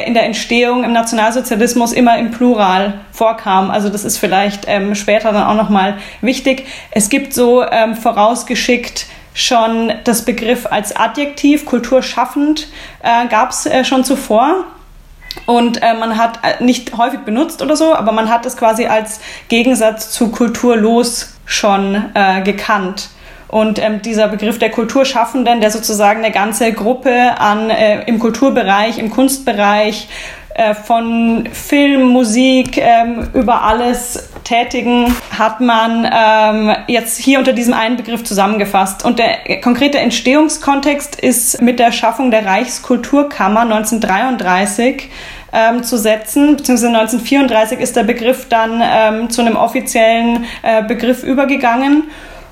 in 0.06 0.14
der 0.14 0.24
Entstehung 0.24 0.84
im 0.84 0.94
Nationalsozialismus 0.94 1.94
immer 1.94 2.18
im 2.18 2.31
Plural 2.31 3.02
vorkam. 3.12 3.72
Also 3.72 3.90
das 3.90 4.06
ist 4.06 4.18
vielleicht 4.18 4.66
ähm, 4.68 4.96
später 4.96 5.31
dann 5.31 5.44
auch 5.44 5.56
nochmal 5.56 5.98
wichtig. 6.22 6.66
Es 6.92 7.10
gibt 7.10 7.34
so 7.34 7.64
ähm, 7.64 7.96
vorausgeschickt 7.96 9.08
schon 9.34 9.94
das 10.04 10.26
Begriff 10.26 10.66
als 10.66 10.96
Adjektiv, 10.96 11.66
kulturschaffend, 11.66 12.68
äh, 13.04 13.28
gab 13.28 13.52
es 13.52 13.66
äh, 13.66 13.83
schon 13.83 14.04
zuvor. 14.04 14.66
Und 15.45 15.81
äh, 15.81 15.94
man 15.94 16.18
hat 16.18 16.40
äh, 16.44 16.64
nicht 16.64 16.98
häufig 16.98 17.21
benutzt 17.21 17.62
oder 17.62 17.76
so, 17.76 17.94
aber 17.94 18.12
man 18.12 18.30
hat 18.30 18.45
es 18.45 18.57
quasi 18.57 18.88
als 18.88 19.19
Gegensatz 19.48 20.12
zu 20.12 20.30
kulturlos 20.30 21.36
schon 21.45 22.04
äh, 22.14 22.42
gekannt. 22.42 23.09
Und 23.49 23.83
ähm, 23.83 24.01
dieser 24.01 24.27
Begriff 24.27 24.59
der 24.59 24.69
Kulturschaffenden, 24.69 25.59
der 25.59 25.71
sozusagen 25.71 26.23
eine 26.23 26.31
ganze 26.31 26.71
Gruppe 26.71 27.11
an 27.39 27.69
äh, 27.69 28.03
im 28.03 28.19
Kulturbereich, 28.19 28.99
im 28.99 29.09
Kunstbereich, 29.09 30.07
äh, 30.59 30.73
von 30.73 31.47
Film, 31.53 32.09
Musik, 32.09 32.77
ähm, 32.77 33.29
über 33.33 33.63
alles 33.63 34.29
Tätigen 34.44 35.15
hat 35.37 35.61
man 35.61 36.06
ähm, 36.11 36.75
jetzt 36.87 37.18
hier 37.18 37.39
unter 37.39 37.53
diesem 37.53 37.73
einen 37.73 37.95
Begriff 37.95 38.23
zusammengefasst. 38.23 39.06
Und 39.06 39.19
der 39.19 39.61
konkrete 39.61 39.99
Entstehungskontext 39.99 41.15
ist 41.15 41.61
mit 41.61 41.79
der 41.79 41.91
Schaffung 41.91 42.29
der 42.29 42.45
Reichskulturkammer 42.45 43.61
1933 43.61 45.09
ähm, 45.53 45.83
zu 45.83 45.97
setzen, 45.97 46.57
beziehungsweise 46.57 46.89
1934 46.89 47.79
ist 47.79 47.95
der 47.95 48.03
Begriff 48.03 48.47
dann 48.49 48.81
ähm, 48.83 49.29
zu 49.29 49.41
einem 49.41 49.56
offiziellen 49.56 50.45
äh, 50.63 50.83
Begriff 50.83 51.23
übergegangen. 51.23 52.09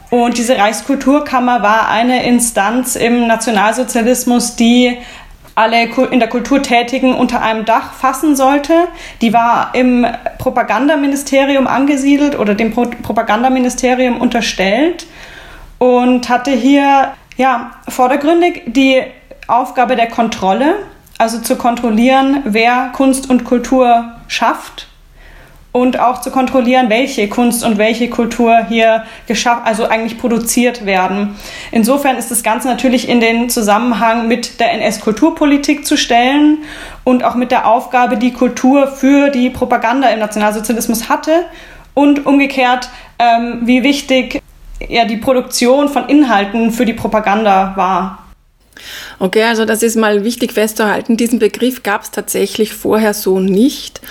Und 0.10 0.38
diese 0.38 0.58
Reichskulturkammer 0.58 1.62
war 1.62 1.90
eine 1.90 2.26
Instanz 2.26 2.96
im 2.96 3.28
Nationalsozialismus, 3.28 4.56
die 4.56 4.98
alle 5.56 5.86
in 6.12 6.20
der 6.20 6.30
Kultur 6.30 6.62
Tätigen 6.62 7.16
unter 7.16 7.42
einem 7.42 7.66
Dach 7.66 7.94
fassen 7.94 8.36
sollte. 8.36 8.74
Die 9.22 9.34
war 9.34 9.72
im 9.74 10.06
Propagandaministerium 10.38 11.68
angesiedelt 11.68 12.38
oder 12.38 12.54
dem 12.54 12.72
Propagandaministerium 12.72 14.22
unterstellt 14.22 15.08
und 15.80 16.30
hatte 16.30 16.52
hier 16.52 17.14
ja 17.38 17.72
vordergründig 17.90 18.64
die 18.68 19.02
Aufgabe 19.48 19.96
der 19.96 20.08
Kontrolle, 20.08 20.76
also 21.18 21.40
zu 21.40 21.56
kontrollieren, 21.56 22.44
wer 22.46 22.92
Kunst 22.94 23.30
und 23.30 23.44
Kultur 23.44 24.14
schafft 24.28 24.87
und 25.72 26.00
auch 26.00 26.22
zu 26.22 26.32
kontrollieren, 26.32 26.90
welche 26.90 27.28
Kunst 27.28 27.64
und 27.64 27.78
welche 27.78 28.10
Kultur 28.10 28.66
hier 28.68 29.04
geschafft, 29.28 29.62
also 29.66 29.86
eigentlich 29.88 30.18
produziert 30.18 30.86
werden. 30.86 31.36
Insofern 31.72 32.18
ist 32.18 32.32
das 32.32 32.44
Ganze 32.44 32.68
natürlich 32.68 33.08
in 33.08 33.20
den 33.20 33.50
Zusammenhang 33.50 34.28
mit 34.28 34.60
der 34.60 34.72
NS-Kulturpolitik 34.74 35.86
zu 35.86 35.98
stellen 35.98 36.60
und 37.04 37.24
auch 37.24 37.36
mit 37.36 37.52
der 37.52 37.68
Aufgabe, 37.68 38.18
die 38.18 38.34
Kultur 38.34 38.88
für 38.88 39.30
die 39.30 39.50
Propaganda 39.50 40.10
im 40.10 40.20
Nationalsozialismus 40.20 41.10
hatte 41.10 41.46
und 41.94 42.26
umgekehrt, 42.26 42.90
ähm, 43.20 43.62
wie 43.64 43.84
wichtig 43.84 44.42
ja, 44.88 45.06
die 45.06 45.18
Produktion 45.18 45.90
von 45.90 46.08
Inhalten 46.08 46.72
für 46.72 46.86
die 46.86 46.94
Propaganda 46.94 47.74
war. 47.76 48.27
Okay, 49.20 49.44
also 49.44 49.66
das 49.66 49.84
ist 49.84 49.96
mal 49.96 50.24
wichtig 50.24 50.54
festzuhalten. 50.54 51.18
Diesen 51.18 51.40
Begriff 51.40 51.84
gab 51.84 52.04
es 52.04 52.12
tatsächlich 52.12 52.74
vorher 52.74 53.14
so 53.14 53.40
nicht. 53.40 54.02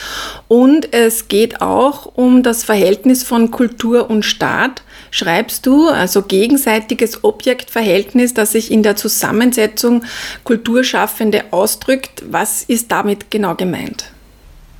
Und 0.48 0.92
es 0.92 1.28
geht 1.28 1.60
auch 1.60 2.06
um 2.14 2.42
das 2.42 2.64
Verhältnis 2.64 3.22
von 3.22 3.50
Kultur 3.50 4.10
und 4.10 4.24
Staat. 4.24 4.82
Schreibst 5.10 5.66
du, 5.66 5.88
also 5.88 6.22
gegenseitiges 6.22 7.24
Objektverhältnis, 7.24 8.34
das 8.34 8.52
sich 8.52 8.70
in 8.70 8.82
der 8.82 8.96
Zusammensetzung 8.96 10.04
Kulturschaffende 10.44 11.44
ausdrückt. 11.52 12.24
Was 12.28 12.62
ist 12.62 12.90
damit 12.90 13.30
genau 13.30 13.54
gemeint? 13.54 14.10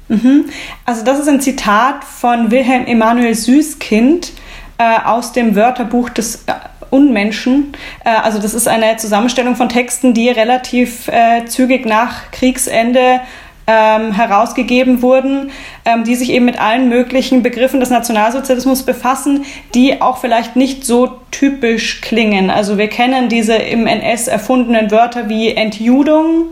Mhm. 0.09 0.47
Also 0.85 1.05
das 1.05 1.19
ist 1.19 1.29
ein 1.29 1.41
Zitat 1.41 2.05
von 2.05 2.51
Wilhelm 2.51 2.87
Emanuel 2.87 3.35
Süßkind 3.35 4.33
äh, 4.79 5.01
aus 5.05 5.33
dem 5.33 5.57
Wörterbuch 5.57 6.11
des 6.11 6.45
Unmenschen. 6.91 7.73
Äh, 8.05 8.11
also 8.11 8.39
das 8.39 8.55
ist 8.55 8.69
eine 8.69 8.97
Zusammenstellung 8.97 9.57
von 9.57 9.69
Texten, 9.69 10.15
die 10.15 10.29
relativ 10.29 11.09
äh, 11.09 11.45
zügig 11.47 11.87
nach 11.87 12.31
Kriegsende 12.31 13.21
ähm, 13.67 14.13
herausgegeben 14.13 15.03
wurden, 15.03 15.51
ähm, 15.85 16.05
die 16.05 16.15
sich 16.15 16.31
eben 16.31 16.45
mit 16.45 16.61
allen 16.61 16.89
möglichen 16.89 17.43
Begriffen 17.43 17.81
des 17.81 17.91
Nationalsozialismus 17.91 18.85
befassen, 18.85 19.45
die 19.75 20.01
auch 20.01 20.19
vielleicht 20.19 20.57
nicht 20.57 20.85
so 20.85 21.19
typisch 21.31 22.01
klingen. 22.01 22.51
Also 22.51 22.79
wir 22.79 22.89
kennen 22.89 23.29
diese 23.29 23.55
im 23.55 23.87
NS 23.87 24.29
erfundenen 24.29 24.91
Wörter 24.91 25.29
wie 25.29 25.51
Entjudung, 25.51 26.47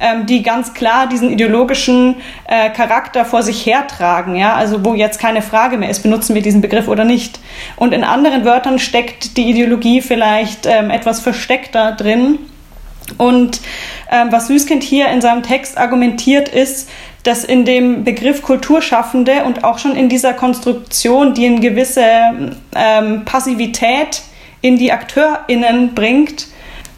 ähm, 0.00 0.26
die 0.26 0.42
ganz 0.42 0.74
klar 0.74 1.06
diesen 1.08 1.30
ideologischen 1.30 2.16
äh, 2.48 2.70
Charakter 2.70 3.24
vor 3.24 3.42
sich 3.42 3.64
hertragen, 3.66 4.34
ja, 4.34 4.54
also 4.54 4.84
wo 4.84 4.94
jetzt 4.94 5.20
keine 5.20 5.42
Frage 5.42 5.76
mehr 5.76 5.90
ist, 5.90 6.02
benutzen 6.02 6.34
wir 6.34 6.42
diesen 6.42 6.60
Begriff 6.60 6.88
oder 6.88 7.04
nicht. 7.04 7.38
Und 7.76 7.92
in 7.92 8.02
anderen 8.02 8.44
Wörtern 8.44 8.78
steckt 8.78 9.36
die 9.36 9.50
Ideologie 9.50 10.00
vielleicht 10.00 10.66
ähm, 10.66 10.90
etwas 10.90 11.20
versteckter 11.20 11.92
drin. 11.92 12.38
Und 13.18 13.60
ähm, 14.10 14.28
was 14.30 14.46
Süßkind 14.46 14.82
hier 14.82 15.08
in 15.08 15.20
seinem 15.20 15.42
Text 15.42 15.76
argumentiert, 15.76 16.48
ist, 16.48 16.88
dass 17.22 17.44
in 17.44 17.64
dem 17.64 18.04
Begriff 18.04 18.42
Kulturschaffende 18.42 19.44
und 19.44 19.64
auch 19.64 19.78
schon 19.78 19.96
in 19.96 20.08
dieser 20.08 20.32
Konstruktion, 20.32 21.34
die 21.34 21.46
eine 21.46 21.60
gewisse 21.60 22.02
ähm, 22.74 23.24
Passivität 23.24 24.22
in 24.62 24.78
die 24.78 24.92
AkteurInnen 24.92 25.94
bringt, 25.94 26.46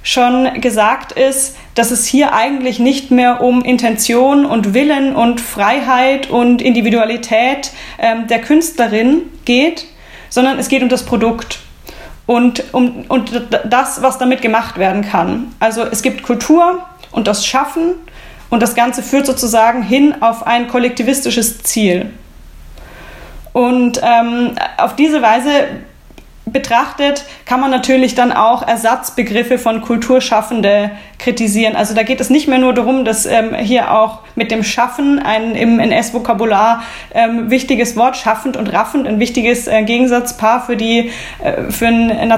schon 0.03 0.61
gesagt 0.61 1.13
ist, 1.13 1.57
dass 1.75 1.91
es 1.91 2.07
hier 2.07 2.35
eigentlich 2.35 2.79
nicht 2.79 3.11
mehr 3.11 3.41
um 3.41 3.63
Intention 3.63 4.45
und 4.45 4.75
Willen 4.75 5.15
und 5.15 5.41
Freiheit 5.41 6.29
und 6.29 6.61
Individualität 6.61 7.73
ähm, 7.99 8.27
der 8.27 8.41
Künstlerin 8.41 9.23
geht, 9.45 9.87
sondern 10.29 10.59
es 10.59 10.69
geht 10.69 10.83
um 10.83 10.89
das 10.89 11.05
Produkt 11.05 11.61
und 12.27 12.65
um 12.73 13.05
und 13.09 13.49
das, 13.65 14.03
was 14.03 14.19
damit 14.19 14.43
gemacht 14.43 14.79
werden 14.79 15.03
kann. 15.03 15.55
Also 15.61 15.83
es 15.83 16.03
gibt 16.03 16.23
Kultur 16.23 16.85
und 17.11 17.29
das 17.29 17.47
Schaffen 17.47 17.95
und 18.51 18.61
das 18.63 18.75
Ganze 18.75 19.03
führt 19.03 19.27
sozusagen 19.27 19.83
hin 19.83 20.17
auf 20.21 20.47
ein 20.47 20.69
kollektivistisches 20.69 21.63
Ziel. 21.63 22.11
Und 23.53 24.01
ähm, 24.03 24.53
auf 24.79 24.97
diese 24.97 25.21
Weise 25.21 25.51
betrachtet, 26.53 27.25
kann 27.47 27.61
man 27.61 27.71
natürlich 27.71 28.15
dann 28.15 28.33
auch 28.33 28.67
Ersatzbegriffe 28.67 29.59
von 29.59 29.81
Kulturschaffende 29.81 30.91
kritisieren. 31.19 31.77
Also 31.77 31.95
da 31.95 32.03
geht 32.03 32.21
es 32.21 32.31
nicht 32.31 32.49
mehr 32.49 32.59
nur 32.59 32.75
darum, 32.75 33.05
dass 33.05 33.27
ähm, 33.27 33.55
hier 33.55 33.93
auch 33.93 34.21
mit 34.35 34.51
dem 34.51 34.65
Schaffen 34.65 35.21
ein 35.21 35.55
im 35.55 35.79
NS-Vokabular 35.79 36.83
ähm, 37.15 37.51
wichtiges 37.51 37.97
Wort 37.97 38.17
schaffend 38.17 38.57
und 38.57 38.73
raffend 38.73 39.07
ein 39.07 39.21
wichtiges 39.21 39.69
äh, 39.69 39.83
Gegensatzpaar 39.85 40.65
für 40.67 40.77
die 40.77 41.11
äh, 41.43 41.71
für 41.71 41.87
ein 41.87 42.29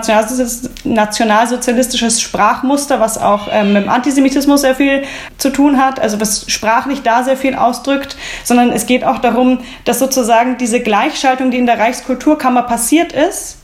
nationalsozialistisches 0.84 2.20
Sprachmuster, 2.20 3.00
was 3.00 3.16
auch 3.18 3.48
ähm, 3.50 3.72
mit 3.72 3.84
dem 3.84 3.88
Antisemitismus 3.88 4.60
sehr 4.60 4.74
viel 4.74 5.04
zu 5.38 5.50
tun 5.50 5.78
hat, 5.82 5.98
also 5.98 6.20
was 6.20 6.50
sprachlich 6.50 7.02
da 7.02 7.22
sehr 7.22 7.36
viel 7.36 7.54
ausdrückt, 7.54 8.16
sondern 8.44 8.70
es 8.70 8.86
geht 8.86 9.04
auch 9.04 9.18
darum, 9.18 9.60
dass 9.84 9.98
sozusagen 9.98 10.58
diese 10.58 10.80
Gleichschaltung, 10.80 11.50
die 11.50 11.58
in 11.58 11.66
der 11.66 11.78
Reichskulturkammer 11.78 12.62
passiert 12.62 13.12
ist, 13.12 13.58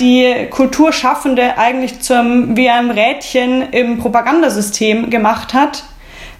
die 0.00 0.46
Kulturschaffende 0.50 1.58
eigentlich 1.58 2.00
zum, 2.00 2.56
wie 2.56 2.70
einem 2.70 2.90
Rädchen 2.90 3.70
im 3.70 3.98
Propagandasystem 3.98 5.10
gemacht 5.10 5.52
hat, 5.52 5.84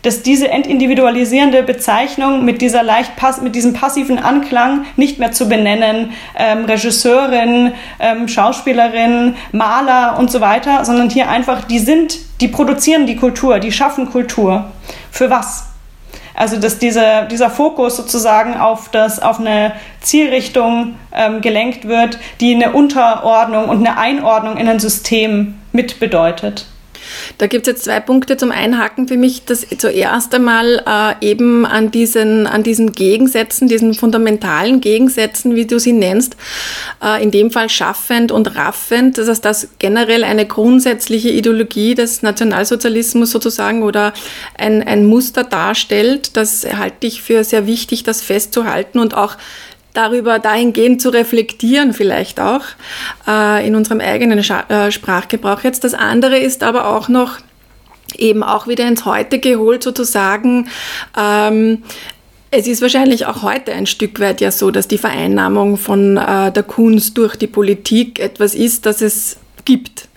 dass 0.02 0.23
diese 0.23 0.49
entindividualisierende 0.49 1.62
Bezeichnung 1.62 2.44
mit 2.44 2.62
dieser 2.62 2.82
leicht 2.82 3.16
pass 3.16 3.40
mit 3.42 3.54
diesem 3.54 3.73
passiven 3.73 4.18
Anklang 4.18 4.87
nicht 4.97 5.18
mehr 5.18 5.32
zu 5.32 5.49
benennen, 5.49 6.12
ähm, 6.37 6.64
Regisseurin, 6.64 7.73
ähm, 7.99 8.28
Schauspielerin, 8.28 9.37
Maler 9.52 10.16
und 10.18 10.30
so 10.30 10.40
weiter, 10.40 10.85
sondern 10.85 11.11
hier 11.11 11.28
einfach, 11.28 11.64
die 11.64 11.80
sind, 11.80 12.18
die 12.40 12.49
produzieren 12.49 13.06
die 13.06 13.16
Kultur, 13.16 13.58
die 13.58 13.73
schaffen 13.73 14.08
Kultur. 14.08 14.70
Für 15.11 15.30
was? 15.30 15.67
Also 16.38 16.57
dass 16.57 16.78
dieser, 16.78 17.25
dieser 17.25 17.50
Fokus 17.50 17.97
sozusagen 17.97 18.57
auf, 18.57 18.90
das, 18.90 19.21
auf 19.21 19.40
eine 19.40 19.73
Zielrichtung 20.00 20.95
ähm, 21.12 21.40
gelenkt 21.40 21.88
wird, 21.88 22.21
die 22.38 22.54
eine 22.54 22.75
Unterordnung 22.75 23.68
und 23.68 23.85
eine 23.85 23.99
Einordnung 23.99 24.57
in 24.57 24.68
ein 24.68 24.78
System 24.78 25.59
mit 25.73 25.99
bedeutet. 25.99 26.66
Da 27.38 27.46
gibt 27.46 27.66
es 27.66 27.72
jetzt 27.72 27.84
zwei 27.84 28.00
Punkte 28.00 28.37
zum 28.37 28.50
Einhaken 28.50 29.08
für 29.08 29.16
mich. 29.16 29.44
Das 29.44 29.66
zuerst 29.78 30.34
einmal 30.34 30.82
äh, 30.87 31.26
eben 31.26 31.66
an 31.66 31.90
diesen, 31.90 32.46
an 32.46 32.62
diesen 32.62 32.92
Gegensätzen, 32.92 33.68
diesen 33.68 33.94
fundamentalen 33.94 34.80
Gegensätzen, 34.80 35.54
wie 35.54 35.66
du 35.66 35.78
sie 35.78 35.92
nennst, 35.92 36.37
äh, 37.02 37.22
in 37.22 37.30
dem 37.30 37.50
Fall 37.50 37.68
schaffend 37.68 38.32
und 38.32 38.56
raffend, 38.56 39.18
dass 39.18 39.40
das 39.40 39.68
generell 39.78 40.25
eine 40.25 40.46
grundsätzliche 40.46 41.30
Ideologie 41.30 41.94
des 41.94 42.22
Nationalsozialismus 42.22 43.30
sozusagen 43.30 43.82
oder 43.82 44.12
ein, 44.56 44.82
ein 44.82 45.06
Muster 45.06 45.44
darstellt. 45.44 46.37
Das 46.37 46.64
halte 46.64 47.06
ich 47.06 47.22
für 47.22 47.44
sehr 47.44 47.66
wichtig, 47.66 48.02
das 48.02 48.22
festzuhalten 48.22 48.98
und 48.98 49.14
auch 49.14 49.37
darüber 49.99 50.38
dahingehend 50.38 51.02
zu 51.02 51.09
reflektieren 51.09 51.93
vielleicht 51.93 52.38
auch 52.38 52.62
äh, 53.26 53.67
in 53.67 53.75
unserem 53.75 54.00
eigenen 54.00 54.45
Scha 54.45 54.61
äh, 54.69 54.93
Sprachgebrauch 54.93 55.64
jetzt. 55.64 55.83
Das 55.83 55.93
andere 55.93 56.38
ist 56.38 56.62
aber 56.62 56.87
auch 56.87 57.09
noch 57.09 57.38
eben 58.17 58.45
auch 58.45 58.69
wieder 58.69 58.87
ins 58.87 59.05
Heute 59.05 59.40
geholt 59.40 59.83
sozusagen. 59.83 60.69
Ähm, 61.19 61.83
es 62.52 62.69
ist 62.69 62.81
wahrscheinlich 62.81 63.26
auch 63.26 63.43
heute 63.43 63.73
ein 63.73 63.87
Stück 63.87 64.21
weit 64.21 64.40
ja 64.40 64.52
so, 64.52 64.71
dass 64.71 64.87
die 64.87 64.99
Vereinnahmung 64.99 65.76
von 65.76 66.17
äh, 66.17 66.52
der 66.52 66.62
Kunst 66.62 67.19
durch 67.19 67.35
die 67.37 67.49
Politik 67.49 68.21
etwas 68.21 68.55
ist, 68.55 68.87
das 68.87 69.02
es 69.02 69.37
gibt 69.64 70.07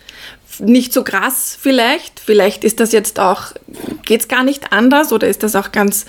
nicht 0.62 0.94
so 0.94 1.04
krass 1.04 1.58
vielleicht. 1.60 2.20
Vielleicht 2.20 2.64
ist 2.64 2.80
das 2.80 2.92
jetzt 2.92 3.20
auch, 3.20 3.54
geht 4.06 4.22
es 4.22 4.28
gar 4.28 4.44
nicht 4.44 4.72
anders 4.72 5.12
oder 5.12 5.28
ist 5.28 5.44
das 5.44 5.56
auch 5.56 5.72
ganz 5.72 6.06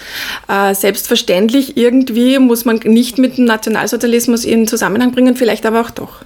äh, 0.49 0.75
selbstverständlich 0.75 1.77
irgendwie, 1.77 2.39
muss 2.39 2.65
man 2.65 2.77
nicht 2.85 3.19
mit 3.19 3.39
dem 3.39 3.45
Nationalsozialismus 3.45 4.45
in 4.45 4.67
Zusammenhang 4.67 5.13
bringen, 5.13 5.37
vielleicht 5.37 5.67
aber 5.67 5.81
auch 5.81 5.91
doch. 5.91 6.25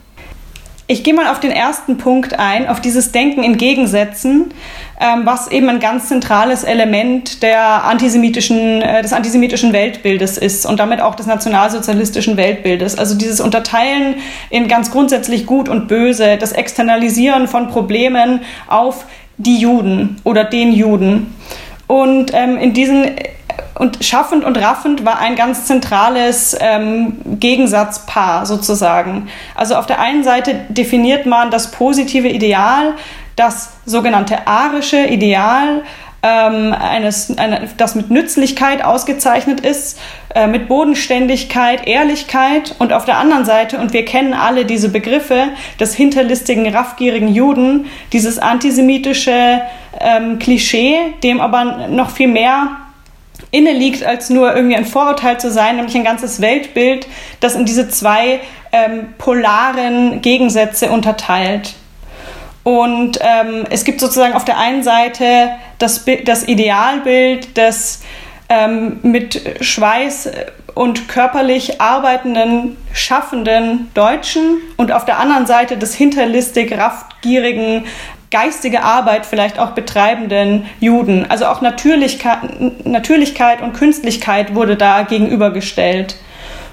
Ich 0.89 1.03
gehe 1.03 1.15
mal 1.15 1.27
auf 1.27 1.41
den 1.41 1.51
ersten 1.51 1.99
Punkt 1.99 2.39
ein, 2.39 2.69
auf 2.69 2.81
dieses 2.81 3.11
Denken 3.11 3.43
in 3.43 3.59
Gegensätzen, 3.59 4.53
ähm, 5.01 5.23
was 5.25 5.49
eben 5.49 5.69
ein 5.69 5.81
ganz 5.81 6.07
zentrales 6.07 6.63
Element 6.63 7.43
der 7.43 7.85
antisemitischen, 7.85 8.83
äh, 8.83 9.03
des 9.03 9.13
antisemitischen 9.13 9.73
Weltbildes 9.73 10.39
ist 10.39 10.65
und 10.65 10.79
damit 10.79 11.01
auch 11.01 11.17
des 11.17 11.27
nationalsozialistischen 11.27 12.37
Weltbildes. 12.37 12.97
Also 12.99 13.17
dieses 13.17 13.41
Unterteilen 13.41 14.15
in 14.49 14.69
ganz 14.69 14.93
grundsätzlich 14.93 15.45
gut 15.45 15.69
und 15.69 15.89
böse, 15.89 16.37
das 16.37 16.53
Externalisieren 16.53 17.49
von 17.49 17.67
Problemen 17.67 18.43
auf 18.69 19.07
die 19.39 19.59
Juden 19.59 20.21
oder 20.23 20.45
den 20.45 20.73
Juden. 20.73 21.35
Und 21.89 22.33
ähm, 22.33 22.59
in 22.59 22.75
diesen 22.75 23.11
und 23.79 24.05
schaffend 24.05 24.45
und 24.45 24.59
raffend 24.59 25.05
war 25.05 25.19
ein 25.19 25.37
ganz 25.37 25.67
zentrales 25.67 26.57
ähm, 26.61 27.19
Gegensatzpaar 27.39 28.47
sozusagen. 28.47 29.29
Also 29.55 29.77
auf 29.77 29.87
der 29.87 30.01
einen 30.01 30.25
Seite 30.25 30.55
definiert 30.69 31.27
man 31.27 31.51
das 31.51 31.71
positive 31.71 32.29
Ideal, 32.29 32.95
das 33.37 33.75
sogenannte 33.85 34.47
arische 34.47 35.05
Ideal, 35.07 35.83
ähm, 36.23 36.73
eines, 36.73 37.37
eine, 37.39 37.69
das 37.77 37.95
mit 37.95 38.11
Nützlichkeit 38.11 38.83
ausgezeichnet 38.83 39.61
ist, 39.61 39.99
äh, 40.35 40.47
mit 40.47 40.69
Bodenständigkeit, 40.69 41.87
Ehrlichkeit 41.87 42.75
und 42.79 42.93
auf 42.93 43.05
der 43.05 43.19
anderen 43.19 43.45
Seite, 43.45 43.79
und 43.79 43.93
wir 43.93 44.05
kennen 44.05 44.35
alle 44.35 44.65
diese 44.65 44.89
Begriffe 44.89 45.49
des 45.79 45.95
hinterlistigen, 45.95 46.67
raffgierigen 46.75 47.29
Juden, 47.29 47.87
dieses 48.13 48.39
antisemitische 48.39 49.61
ähm, 50.01 50.39
Klischee, 50.39 50.97
dem 51.23 51.41
aber 51.41 51.89
noch 51.89 52.11
viel 52.11 52.29
mehr 52.29 52.69
inne 53.51 53.73
liegt, 53.73 54.05
als 54.05 54.31
nur 54.31 54.55
irgendwie 54.55 54.77
ein 54.77 54.85
Vorurteil 54.85 55.39
zu 55.39 55.51
sein, 55.51 55.77
nämlich 55.77 55.95
ein 55.97 56.05
ganzes 56.05 56.41
Weltbild, 56.41 57.07
das 57.41 57.55
in 57.55 57.65
diese 57.65 57.89
zwei 57.89 58.41
ähm, 58.73 59.15
polaren 59.19 60.21
Gegensätze 60.23 60.91
unterteilt. 60.91 61.75
Und 62.65 63.19
ähm, 63.21 63.65
es 63.71 63.85
gibt 63.85 64.01
sozusagen 64.01 64.35
auf 64.35 64.45
der 64.45 64.59
einen 64.59 64.83
Seite 64.83 65.51
das, 65.79 66.05
das 66.25 66.49
Idealbild 66.49 67.57
des 67.57 68.03
ähm, 68.49 68.99
mit 69.03 69.41
Schweiß 69.61 70.31
und 70.75 71.09
körperlich 71.09 71.81
arbeitenden, 71.81 72.77
schaffenden 72.93 73.91
Deutschen 73.95 74.59
und 74.77 74.93
auf 74.93 75.05
der 75.05 75.19
anderen 75.19 75.47
Seite 75.47 75.79
des 75.79 75.95
hinterlistig, 75.95 76.77
raffgierigen 76.77 77.85
geistige 78.31 78.83
Arbeit 78.83 79.27
vielleicht 79.27 79.59
auch 79.59 79.71
betreibenden 79.71 80.67
Juden. 80.81 81.27
Also 81.29 81.47
auch 81.47 81.61
Natürlichkeit, 81.61 82.85
Natürlichkeit 82.85 83.63
und 83.63 83.73
Künstlichkeit 83.73 84.55
wurde 84.55 84.77
da 84.77 85.03
gegenübergestellt. 85.03 86.17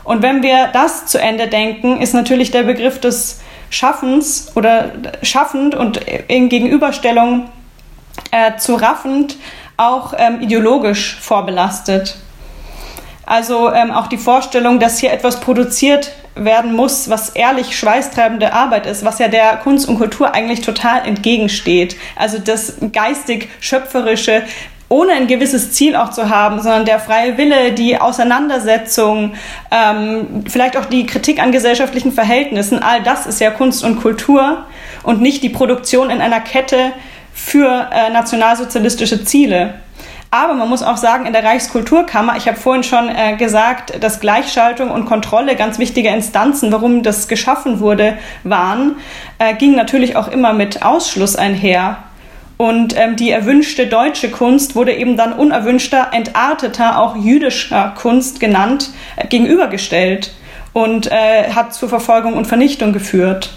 Und 0.03 0.21
wenn 0.21 0.43
wir 0.43 0.67
das 0.73 1.05
zu 1.05 1.19
Ende 1.19 1.47
denken, 1.47 2.01
ist 2.01 2.13
natürlich 2.13 2.51
der 2.51 2.63
Begriff 2.63 2.99
des 2.99 3.39
Schaffens 3.69 4.51
oder 4.55 4.91
schaffend 5.21 5.75
und 5.75 5.97
in 6.27 6.49
Gegenüberstellung 6.49 7.49
äh, 8.31 8.57
zu 8.57 8.75
raffend 8.75 9.37
auch 9.77 10.13
ähm, 10.17 10.41
ideologisch 10.41 11.17
vorbelastet. 11.19 12.15
Also 13.25 13.71
ähm, 13.71 13.91
auch 13.91 14.07
die 14.07 14.17
Vorstellung, 14.17 14.79
dass 14.79 14.99
hier 14.99 15.11
etwas 15.11 15.39
produziert 15.39 16.11
werden 16.35 16.73
muss, 16.73 17.09
was 17.09 17.29
ehrlich 17.29 17.77
schweißtreibende 17.77 18.53
Arbeit 18.53 18.85
ist, 18.85 19.05
was 19.05 19.19
ja 19.19 19.27
der 19.27 19.57
Kunst 19.57 19.87
und 19.87 19.97
Kultur 19.97 20.33
eigentlich 20.33 20.61
total 20.61 21.05
entgegensteht. 21.05 21.95
Also 22.15 22.39
das 22.39 22.75
geistig 22.91 23.49
schöpferische, 23.59 24.43
ohne 24.89 25.13
ein 25.13 25.27
gewisses 25.27 25.71
Ziel 25.71 25.95
auch 25.95 26.11
zu 26.11 26.29
haben, 26.29 26.61
sondern 26.61 26.85
der 26.85 26.99
freie 26.99 27.37
Wille, 27.37 27.71
die 27.71 27.97
Auseinandersetzung, 27.97 29.33
ähm, 29.71 30.43
vielleicht 30.47 30.77
auch 30.77 30.85
die 30.85 31.05
Kritik 31.05 31.41
an 31.41 31.51
gesellschaftlichen 31.51 32.11
Verhältnissen, 32.11 32.79
all 32.79 33.01
das 33.01 33.25
ist 33.25 33.39
ja 33.39 33.49
Kunst 33.49 33.83
und 33.83 34.01
Kultur 34.01 34.65
und 35.01 35.21
nicht 35.21 35.41
die 35.43 35.49
Produktion 35.49 36.09
in 36.09 36.21
einer 36.21 36.41
Kette 36.41 36.93
für 37.33 37.89
äh, 37.91 38.11
nationalsozialistische 38.11 39.25
Ziele. 39.25 39.75
Aber 40.33 40.55
man 40.55 40.67
muss 40.67 40.81
auch 40.81 40.97
sagen, 40.97 41.27
in 41.27 41.33
der 41.33 41.43
Reichskulturkammer, 41.43 42.35
ich 42.37 42.47
habe 42.47 42.57
vorhin 42.57 42.81
schon 42.81 43.07
äh, 43.07 43.35
gesagt, 43.37 44.03
dass 44.03 44.19
Gleichschaltung 44.19 44.89
und 44.89 45.05
Kontrolle 45.05 45.55
ganz 45.55 45.77
wichtige 45.77 46.09
Instanzen, 46.09 46.71
warum 46.71 47.03
das 47.03 47.27
geschaffen 47.27 47.79
wurde, 47.79 48.17
waren, 48.43 48.95
äh, 49.37 49.53
ging 49.53 49.75
natürlich 49.75 50.15
auch 50.15 50.27
immer 50.27 50.53
mit 50.53 50.81
Ausschluss 50.81 51.35
einher. 51.35 51.97
Und 52.57 52.97
ähm, 52.97 53.15
die 53.15 53.29
erwünschte 53.29 53.85
deutsche 53.85 54.31
Kunst 54.31 54.75
wurde 54.75 54.95
eben 54.95 55.17
dann 55.17 55.33
unerwünschter, 55.33 56.07
entarteter, 56.13 56.97
auch 56.97 57.15
jüdischer 57.15 57.93
Kunst 57.95 58.39
genannt, 58.39 58.89
äh, 59.17 59.27
gegenübergestellt 59.27 60.33
und 60.73 61.11
äh, 61.11 61.51
hat 61.53 61.75
zur 61.75 61.89
Verfolgung 61.89 62.33
und 62.33 62.47
Vernichtung 62.47 62.91
geführt. 62.91 63.51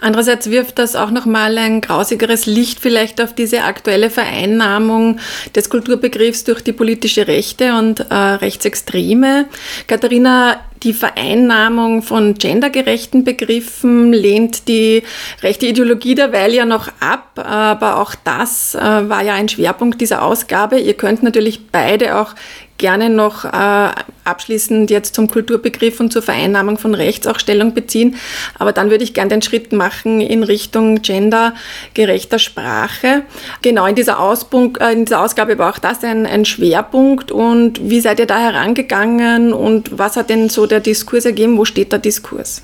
Andererseits 0.00 0.50
wirft 0.50 0.78
das 0.78 0.94
auch 0.94 1.10
nochmal 1.10 1.56
ein 1.56 1.80
grausigeres 1.80 2.46
Licht 2.46 2.80
vielleicht 2.80 3.20
auf 3.20 3.34
diese 3.34 3.64
aktuelle 3.64 4.10
Vereinnahmung 4.10 5.18
des 5.54 5.70
Kulturbegriffs 5.70 6.44
durch 6.44 6.62
die 6.62 6.72
politische 6.72 7.26
Rechte 7.26 7.74
und 7.74 8.00
äh, 8.00 8.14
Rechtsextreme. 8.14 9.46
Katharina, 9.86 10.60
die 10.82 10.92
Vereinnahmung 10.92 12.02
von 12.02 12.34
gendergerechten 12.34 13.24
Begriffen 13.24 14.12
lehnt 14.12 14.68
die 14.68 15.02
rechte 15.42 15.66
Ideologie 15.66 16.14
derweil 16.14 16.52
ja 16.52 16.66
noch 16.66 16.88
ab, 17.00 17.38
aber 17.38 18.00
auch 18.00 18.14
das 18.24 18.74
äh, 18.74 18.78
war 18.80 19.22
ja 19.22 19.34
ein 19.34 19.48
Schwerpunkt 19.48 20.00
dieser 20.00 20.22
Ausgabe. 20.22 20.78
Ihr 20.78 20.94
könnt 20.94 21.22
natürlich 21.22 21.68
beide 21.72 22.20
auch 22.20 22.34
gerne 22.78 23.08
noch 23.10 23.44
äh, 23.44 23.88
abschließend 24.24 24.90
jetzt 24.90 25.14
zum 25.14 25.28
Kulturbegriff 25.28 26.00
und 26.00 26.12
zur 26.12 26.22
Vereinnahmung 26.22 26.78
von 26.78 26.94
Rechts 26.94 27.26
auch 27.26 27.38
Stellung 27.38 27.74
beziehen. 27.74 28.16
Aber 28.58 28.72
dann 28.72 28.90
würde 28.90 29.04
ich 29.04 29.14
gerne 29.14 29.30
den 29.30 29.42
Schritt 29.42 29.72
machen 29.72 30.20
in 30.20 30.42
Richtung 30.42 31.02
gendergerechter 31.02 32.38
Sprache. 32.38 33.22
Genau, 33.62 33.86
in 33.86 33.94
dieser, 33.94 34.20
Auspunkt, 34.20 34.80
äh, 34.80 34.92
in 34.92 35.04
dieser 35.04 35.22
Ausgabe 35.22 35.58
war 35.58 35.72
auch 35.72 35.78
das 35.78 36.02
ein, 36.04 36.26
ein 36.26 36.44
Schwerpunkt. 36.44 37.32
Und 37.32 37.88
wie 37.88 38.00
seid 38.00 38.18
ihr 38.18 38.26
da 38.26 38.38
herangegangen 38.38 39.52
und 39.52 39.98
was 39.98 40.16
hat 40.16 40.30
denn 40.30 40.48
so 40.48 40.66
der 40.66 40.80
Diskurs 40.80 41.24
ergeben? 41.24 41.56
Wo 41.58 41.64
steht 41.64 41.92
der 41.92 41.98
Diskurs? 41.98 42.62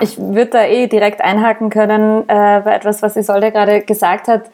Ich 0.00 0.16
würde 0.16 0.50
da 0.50 0.64
eh 0.64 0.86
direkt 0.86 1.20
einhaken 1.20 1.68
können 1.68 2.22
äh, 2.28 2.60
bei 2.64 2.74
etwas, 2.74 3.02
was 3.02 3.16
Isolde 3.16 3.52
gerade 3.52 3.82
gesagt 3.82 4.28
hat 4.28 4.44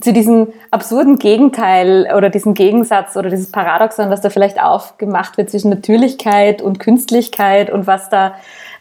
zu 0.00 0.12
diesem 0.12 0.48
absurden 0.70 1.18
Gegenteil 1.18 2.12
oder 2.16 2.30
diesem 2.30 2.54
Gegensatz 2.54 3.16
oder 3.16 3.30
dieses 3.30 3.50
Paradoxon, 3.50 4.10
was 4.10 4.20
da 4.20 4.30
vielleicht 4.30 4.62
aufgemacht 4.62 5.36
wird 5.36 5.50
zwischen 5.50 5.70
Natürlichkeit 5.70 6.62
und 6.62 6.80
Künstlichkeit 6.80 7.70
und 7.70 7.86
was 7.86 8.08
da 8.08 8.34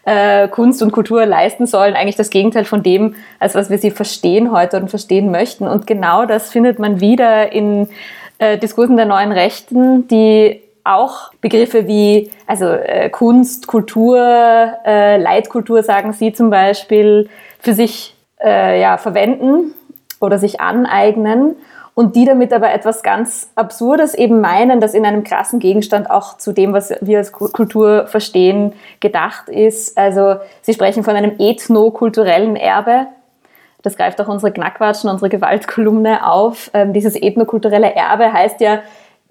äh, 0.06 0.48
Kunst 0.48 0.82
und 0.82 0.92
Kultur 0.92 1.26
leisten 1.26 1.66
sollen, 1.66 1.96
eigentlich 1.96 2.16
das 2.16 2.30
Gegenteil 2.30 2.66
von 2.66 2.84
dem, 2.84 3.16
als 3.40 3.56
was 3.56 3.70
wir 3.70 3.78
sie 3.78 3.92
verstehen 3.92 4.52
heute 4.52 4.78
und 4.78 4.90
verstehen 4.90 5.32
möchten. 5.32 5.68
Und 5.68 5.88
genau 5.88 6.26
das 6.26 6.52
findet 6.52 6.80
man 6.80 7.00
wieder 7.00 7.52
in 7.52 7.88
äh, 8.38 8.58
Diskursen 8.58 8.98
der 8.98 9.06
neuen 9.06 9.32
Rechten, 9.32 10.08
die 10.08 10.62
auch 10.84 11.32
Begriffe 11.40 11.88
wie 11.88 12.30
also 12.46 12.66
äh, 12.66 13.10
Kunst, 13.10 13.68
Kultur, 13.68 14.20
äh, 14.86 15.18
Leitkultur, 15.18 15.84
sagen 15.84 16.12
Sie 16.12 16.34
zum 16.34 16.50
Beispiel, 16.50 17.30
für 17.60 17.74
sich 17.74 18.16
äh, 18.44 18.82
ja, 18.82 18.98
verwenden 18.98 19.74
oder 20.24 20.40
sich 20.40 20.60
aneignen 20.62 21.56
und 21.96 22.16
die 22.16 22.26
damit 22.26 22.52
aber 22.52 22.74
etwas 22.74 23.04
ganz 23.04 23.52
Absurdes 23.56 24.16
eben 24.16 24.42
meinen, 24.42 24.82
dass 24.82 24.94
in 24.94 25.06
einem 25.06 25.24
krassen 25.24 25.60
Gegenstand 25.60 26.10
auch 26.10 26.38
zu 26.38 26.52
dem, 26.52 26.74
was 26.74 26.94
wir 27.02 27.20
als 27.20 27.32
Kultur 27.32 28.08
verstehen, 28.08 28.74
gedacht 29.00 29.48
ist. 29.48 29.98
Also 29.98 30.38
sie 30.62 30.74
sprechen 30.74 31.04
von 31.04 31.16
einem 31.16 31.36
ethnokulturellen 31.38 32.56
Erbe. 32.56 33.08
Das 33.84 33.98
greift 33.98 34.20
auch 34.22 34.28
unsere 34.28 34.52
Knackwatschen, 34.52 35.10
unsere 35.10 35.30
Gewaltkolumne 35.30 36.26
auf. 36.26 36.72
Ähm, 36.74 36.94
dieses 36.94 37.22
ethnokulturelle 37.22 37.94
Erbe 37.94 38.32
heißt 38.32 38.62
ja, 38.62 38.80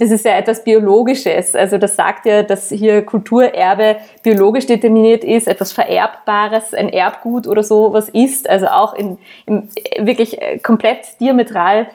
das 0.02 0.10
ist 0.10 0.24
ja 0.24 0.36
etwas 0.36 0.64
Biologisches. 0.64 1.54
Also 1.54 1.78
das 1.78 1.94
sagt 1.94 2.26
ja, 2.26 2.42
dass 2.42 2.70
hier 2.70 3.02
Kulturerbe 3.02 3.98
biologisch 4.24 4.66
determiniert 4.66 5.22
ist, 5.22 5.46
etwas 5.46 5.72
Vererbbares, 5.72 6.74
ein 6.74 6.88
Erbgut 6.88 7.46
oder 7.46 7.62
so 7.62 7.92
was 7.92 8.08
ist. 8.08 8.50
Also 8.50 8.66
auch 8.66 8.94
in, 8.94 9.18
in 9.46 9.68
wirklich 10.00 10.42
äh, 10.42 10.58
komplett 10.58 11.20
diametral 11.20 11.86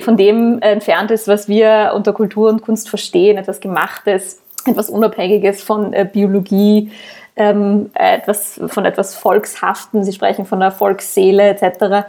von 0.00 0.16
dem 0.16 0.60
entfernt 0.60 1.10
ist, 1.10 1.26
was 1.26 1.48
wir 1.48 1.92
unter 1.94 2.12
Kultur 2.12 2.50
und 2.50 2.62
Kunst 2.62 2.90
verstehen, 2.90 3.38
etwas 3.38 3.60
Gemachtes, 3.60 4.42
etwas 4.66 4.90
Unabhängiges 4.90 5.62
von 5.62 5.94
äh, 5.94 6.08
Biologie, 6.10 6.90
ähm, 7.36 7.90
etwas, 7.94 8.60
von 8.66 8.84
etwas 8.84 9.14
Volkshaften. 9.14 10.04
Sie 10.04 10.12
sprechen 10.12 10.44
von 10.44 10.60
der 10.60 10.70
Volksseele 10.70 11.48
etc. 11.48 12.08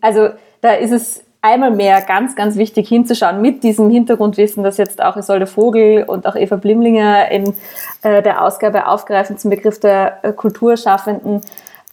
Also 0.00 0.30
da 0.62 0.72
ist 0.72 0.92
es 0.92 1.24
einmal 1.44 1.70
mehr 1.70 2.00
ganz, 2.00 2.34
ganz 2.36 2.56
wichtig 2.56 2.88
hinzuschauen 2.88 3.42
mit 3.42 3.62
diesem 3.62 3.90
Hintergrundwissen, 3.90 4.64
das 4.64 4.78
jetzt 4.78 5.02
auch 5.02 5.18
Isolde 5.18 5.46
Vogel 5.46 6.04
und 6.04 6.26
auch 6.26 6.36
Eva 6.36 6.56
Blimlinger 6.56 7.30
in 7.30 7.54
äh, 8.02 8.22
der 8.22 8.42
Ausgabe 8.42 8.88
aufgreifen 8.88 9.36
zum 9.36 9.50
Begriff 9.50 9.78
der 9.78 10.20
äh, 10.22 10.32
Kulturschaffenden, 10.32 11.42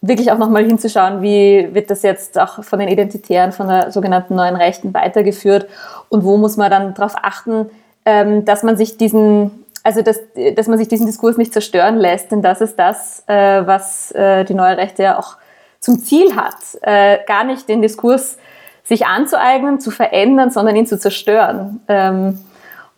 wirklich 0.01 0.31
auch 0.31 0.37
nochmal 0.37 0.63
hinzuschauen, 0.65 1.21
wie 1.21 1.67
wird 1.73 1.91
das 1.91 2.01
jetzt 2.01 2.39
auch 2.39 2.63
von 2.63 2.79
den 2.79 2.87
Identitären, 2.87 3.51
von 3.51 3.67
der 3.67 3.91
sogenannten 3.91 4.35
neuen 4.35 4.55
Rechten 4.55 4.93
weitergeführt 4.93 5.67
und 6.07 6.23
wo 6.23 6.37
muss 6.37 6.55
man 6.55 6.71
dann 6.71 6.93
darauf 6.93 7.15
achten, 7.21 7.69
ähm, 8.05 8.45
dass 8.45 8.63
man 8.63 8.77
sich 8.77 8.97
diesen 8.97 9.65
also 9.83 10.03
dass, 10.03 10.21
dass 10.55 10.67
man 10.67 10.77
sich 10.77 10.87
diesen 10.87 11.07
Diskurs 11.07 11.37
nicht 11.37 11.53
zerstören 11.53 11.97
lässt, 11.97 12.31
denn 12.31 12.43
das 12.43 12.61
ist 12.61 12.77
das, 12.77 13.23
äh, 13.27 13.65
was 13.65 14.11
äh, 14.11 14.45
die 14.45 14.53
neue 14.53 14.77
Rechte 14.77 15.01
ja 15.01 15.17
auch 15.17 15.37
zum 15.79 15.99
Ziel 15.99 16.35
hat, 16.35 16.55
äh, 16.83 17.17
gar 17.25 17.43
nicht 17.43 17.67
den 17.67 17.81
Diskurs 17.81 18.37
sich 18.83 19.05
anzueignen, 19.05 19.79
zu 19.79 19.91
verändern, 19.91 20.51
sondern 20.51 20.75
ihn 20.75 20.87
zu 20.87 20.99
zerstören. 20.99 21.81
Ähm, 21.87 22.39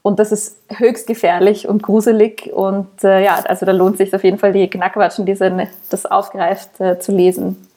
und 0.02 0.20
das 0.20 0.32
ist 0.34 0.58
höchst 0.70 1.08
gefährlich 1.08 1.68
und 1.68 1.82
gruselig. 1.82 2.52
Und 2.54 3.04
äh, 3.04 3.24
ja, 3.24 3.40
also 3.48 3.66
da 3.66 3.72
lohnt 3.72 3.98
sich 3.98 4.14
auf 4.14 4.24
jeden 4.24 4.38
Fall 4.38 4.52
die 4.52 4.70
Knackwatschen, 4.70 5.26
die 5.26 5.36
das 5.90 6.06
aufgreift, 6.06 6.80
äh, 6.80 7.00
zu 7.00 7.14
lesen. 7.14 7.68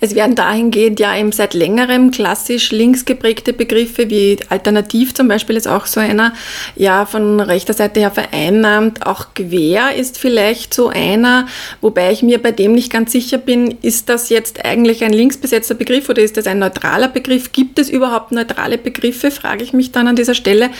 Es 0.00 0.14
werden 0.14 0.34
dahingehend 0.34 0.98
ja 0.98 1.16
eben 1.16 1.30
seit 1.30 1.52
längerem 1.52 2.10
klassisch 2.10 2.70
links 2.72 3.04
geprägte 3.04 3.52
Begriffe 3.52 4.08
wie 4.08 4.38
alternativ 4.48 5.14
zum 5.14 5.28
Beispiel 5.28 5.56
ist 5.56 5.68
auch 5.68 5.86
so 5.86 6.00
einer, 6.00 6.32
ja 6.74 7.04
von 7.04 7.40
rechter 7.40 7.74
Seite 7.74 8.00
her 8.00 8.10
vereinnahmt. 8.10 9.06
Auch 9.06 9.34
quer 9.34 9.94
ist 9.94 10.18
vielleicht 10.18 10.72
so 10.72 10.88
einer, 10.88 11.46
wobei 11.80 12.12
ich 12.12 12.22
mir 12.22 12.40
bei 12.40 12.52
dem 12.52 12.72
nicht 12.72 12.90
ganz 12.90 13.12
sicher 13.12 13.36
bin, 13.38 13.76
ist 13.82 14.08
das 14.08 14.30
jetzt 14.30 14.64
eigentlich 14.64 15.04
ein 15.04 15.12
linksbesetzter 15.12 15.74
Begriff 15.74 16.08
oder 16.08 16.22
ist 16.22 16.36
das 16.36 16.46
ein 16.46 16.58
neutraler 16.58 17.08
Begriff? 17.08 17.52
Gibt 17.52 17.78
es 17.78 17.90
überhaupt 17.90 18.32
neutrale 18.32 18.78
Begriffe, 18.78 19.30
frage 19.30 19.64
ich 19.64 19.72
mich 19.72 19.92
dann 19.92 20.08
an 20.08 20.16
dieser 20.16 20.34
Stelle. 20.34 20.70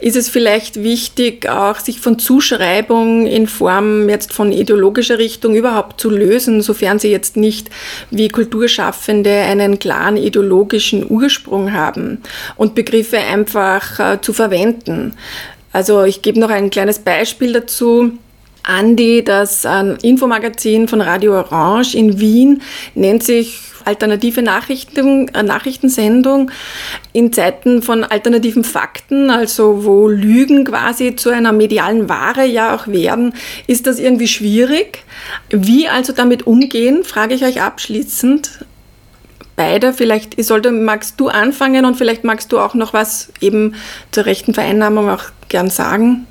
Ist 0.00 0.16
es 0.16 0.28
vielleicht 0.28 0.82
wichtig, 0.82 1.48
auch 1.48 1.80
sich 1.80 2.00
von 2.00 2.18
Zuschreibung 2.18 3.26
in 3.26 3.48
Form 3.48 4.08
jetzt 4.08 4.32
von 4.32 4.52
ideologischer 4.52 5.18
Richtung 5.18 5.56
überhaupt 5.56 6.00
zu 6.00 6.10
lösen, 6.10 6.62
sofern 6.62 6.98
sie 6.98 7.10
jetzt 7.10 7.36
nicht 7.36 7.70
wie 8.10 8.28
Kulturschaffende 8.28 9.30
einen 9.30 9.78
klaren 9.78 10.16
ideologischen 10.16 11.10
Ursprung 11.10 11.72
haben 11.72 12.22
und 12.56 12.74
Begriffe 12.74 13.18
einfach 13.18 13.98
äh, 14.00 14.20
zu 14.20 14.32
verwenden. 14.32 15.14
Also 15.72 16.04
ich 16.04 16.22
gebe 16.22 16.40
noch 16.40 16.50
ein 16.50 16.70
kleines 16.70 16.98
Beispiel 16.98 17.52
dazu. 17.52 18.12
Andi, 18.62 19.24
das 19.24 19.64
äh, 19.64 19.96
Infomagazin 20.02 20.88
von 20.88 21.00
Radio 21.00 21.38
Orange 21.38 21.94
in 21.94 22.20
Wien, 22.20 22.62
nennt 22.94 23.22
sich 23.22 23.68
alternative 23.88 24.42
Nachrichten, 24.42 25.28
äh, 25.28 25.42
Nachrichtensendung 25.42 26.50
in 27.12 27.32
Zeiten 27.32 27.82
von 27.82 28.04
alternativen 28.04 28.62
Fakten, 28.62 29.30
also 29.30 29.84
wo 29.84 30.08
Lügen 30.08 30.64
quasi 30.64 31.16
zu 31.16 31.30
einer 31.30 31.52
medialen 31.52 32.08
Ware 32.08 32.44
ja 32.44 32.74
auch 32.76 32.86
werden, 32.86 33.32
ist 33.66 33.86
das 33.86 33.98
irgendwie 33.98 34.28
schwierig. 34.28 35.04
Wie 35.50 35.88
also 35.88 36.12
damit 36.12 36.46
umgehen, 36.46 37.02
frage 37.02 37.34
ich 37.34 37.44
euch 37.44 37.62
abschließend. 37.62 38.64
beide. 39.56 39.92
Vielleicht, 39.92 40.38
Isolde, 40.38 40.70
magst 40.70 41.18
du 41.18 41.28
anfangen 41.28 41.84
und 41.84 41.96
vielleicht 41.96 42.22
magst 42.22 42.52
du 42.52 42.60
auch 42.60 42.74
noch 42.74 42.92
was 42.92 43.32
eben 43.40 43.74
zur 44.12 44.26
rechten 44.26 44.54
Vereinnahmung 44.54 45.10
auch 45.10 45.24
gern 45.48 45.68
sagen. 45.68 46.26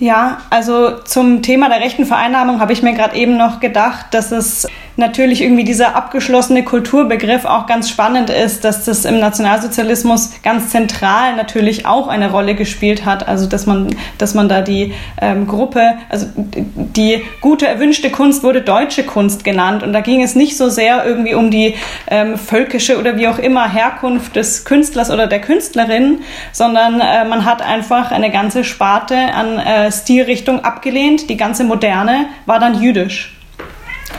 Ja, 0.00 0.38
also 0.50 1.00
zum 1.00 1.42
Thema 1.42 1.68
der 1.68 1.80
rechten 1.80 2.06
Vereinnahmung 2.06 2.60
habe 2.60 2.72
ich 2.72 2.82
mir 2.82 2.94
gerade 2.94 3.16
eben 3.16 3.36
noch 3.36 3.58
gedacht, 3.58 4.06
dass 4.12 4.30
es 4.30 4.66
natürlich 4.98 5.42
irgendwie 5.42 5.64
dieser 5.64 5.94
abgeschlossene 5.94 6.64
Kulturbegriff 6.64 7.44
auch 7.44 7.66
ganz 7.66 7.88
spannend 7.88 8.30
ist, 8.30 8.64
dass 8.64 8.84
das 8.84 9.04
im 9.04 9.20
Nationalsozialismus 9.20 10.32
ganz 10.42 10.70
zentral 10.70 11.36
natürlich 11.36 11.86
auch 11.86 12.08
eine 12.08 12.32
Rolle 12.32 12.56
gespielt 12.56 13.04
hat. 13.04 13.26
Also 13.28 13.46
dass 13.46 13.66
man, 13.66 13.94
dass 14.18 14.34
man 14.34 14.48
da 14.48 14.60
die 14.60 14.92
ähm, 15.22 15.46
Gruppe, 15.46 15.94
also 16.08 16.26
die 16.34 17.22
gute 17.40 17.68
erwünschte 17.68 18.10
Kunst 18.10 18.42
wurde 18.42 18.60
deutsche 18.60 19.04
Kunst 19.04 19.44
genannt 19.44 19.84
und 19.84 19.92
da 19.92 20.00
ging 20.00 20.20
es 20.20 20.34
nicht 20.34 20.56
so 20.56 20.68
sehr 20.68 21.06
irgendwie 21.06 21.34
um 21.34 21.52
die 21.52 21.76
ähm, 22.10 22.36
völkische 22.36 22.98
oder 22.98 23.16
wie 23.16 23.28
auch 23.28 23.38
immer 23.38 23.72
Herkunft 23.72 24.34
des 24.34 24.64
Künstlers 24.64 25.12
oder 25.12 25.28
der 25.28 25.40
Künstlerin, 25.40 26.22
sondern 26.50 27.00
äh, 27.00 27.24
man 27.24 27.44
hat 27.44 27.62
einfach 27.62 28.10
eine 28.10 28.32
ganze 28.32 28.64
Sparte 28.64 29.16
an 29.16 29.58
äh, 29.58 29.92
Stilrichtung 29.92 30.64
abgelehnt. 30.64 31.30
Die 31.30 31.36
ganze 31.36 31.62
Moderne 31.62 32.26
war 32.46 32.58
dann 32.58 32.82
jüdisch. 32.82 33.37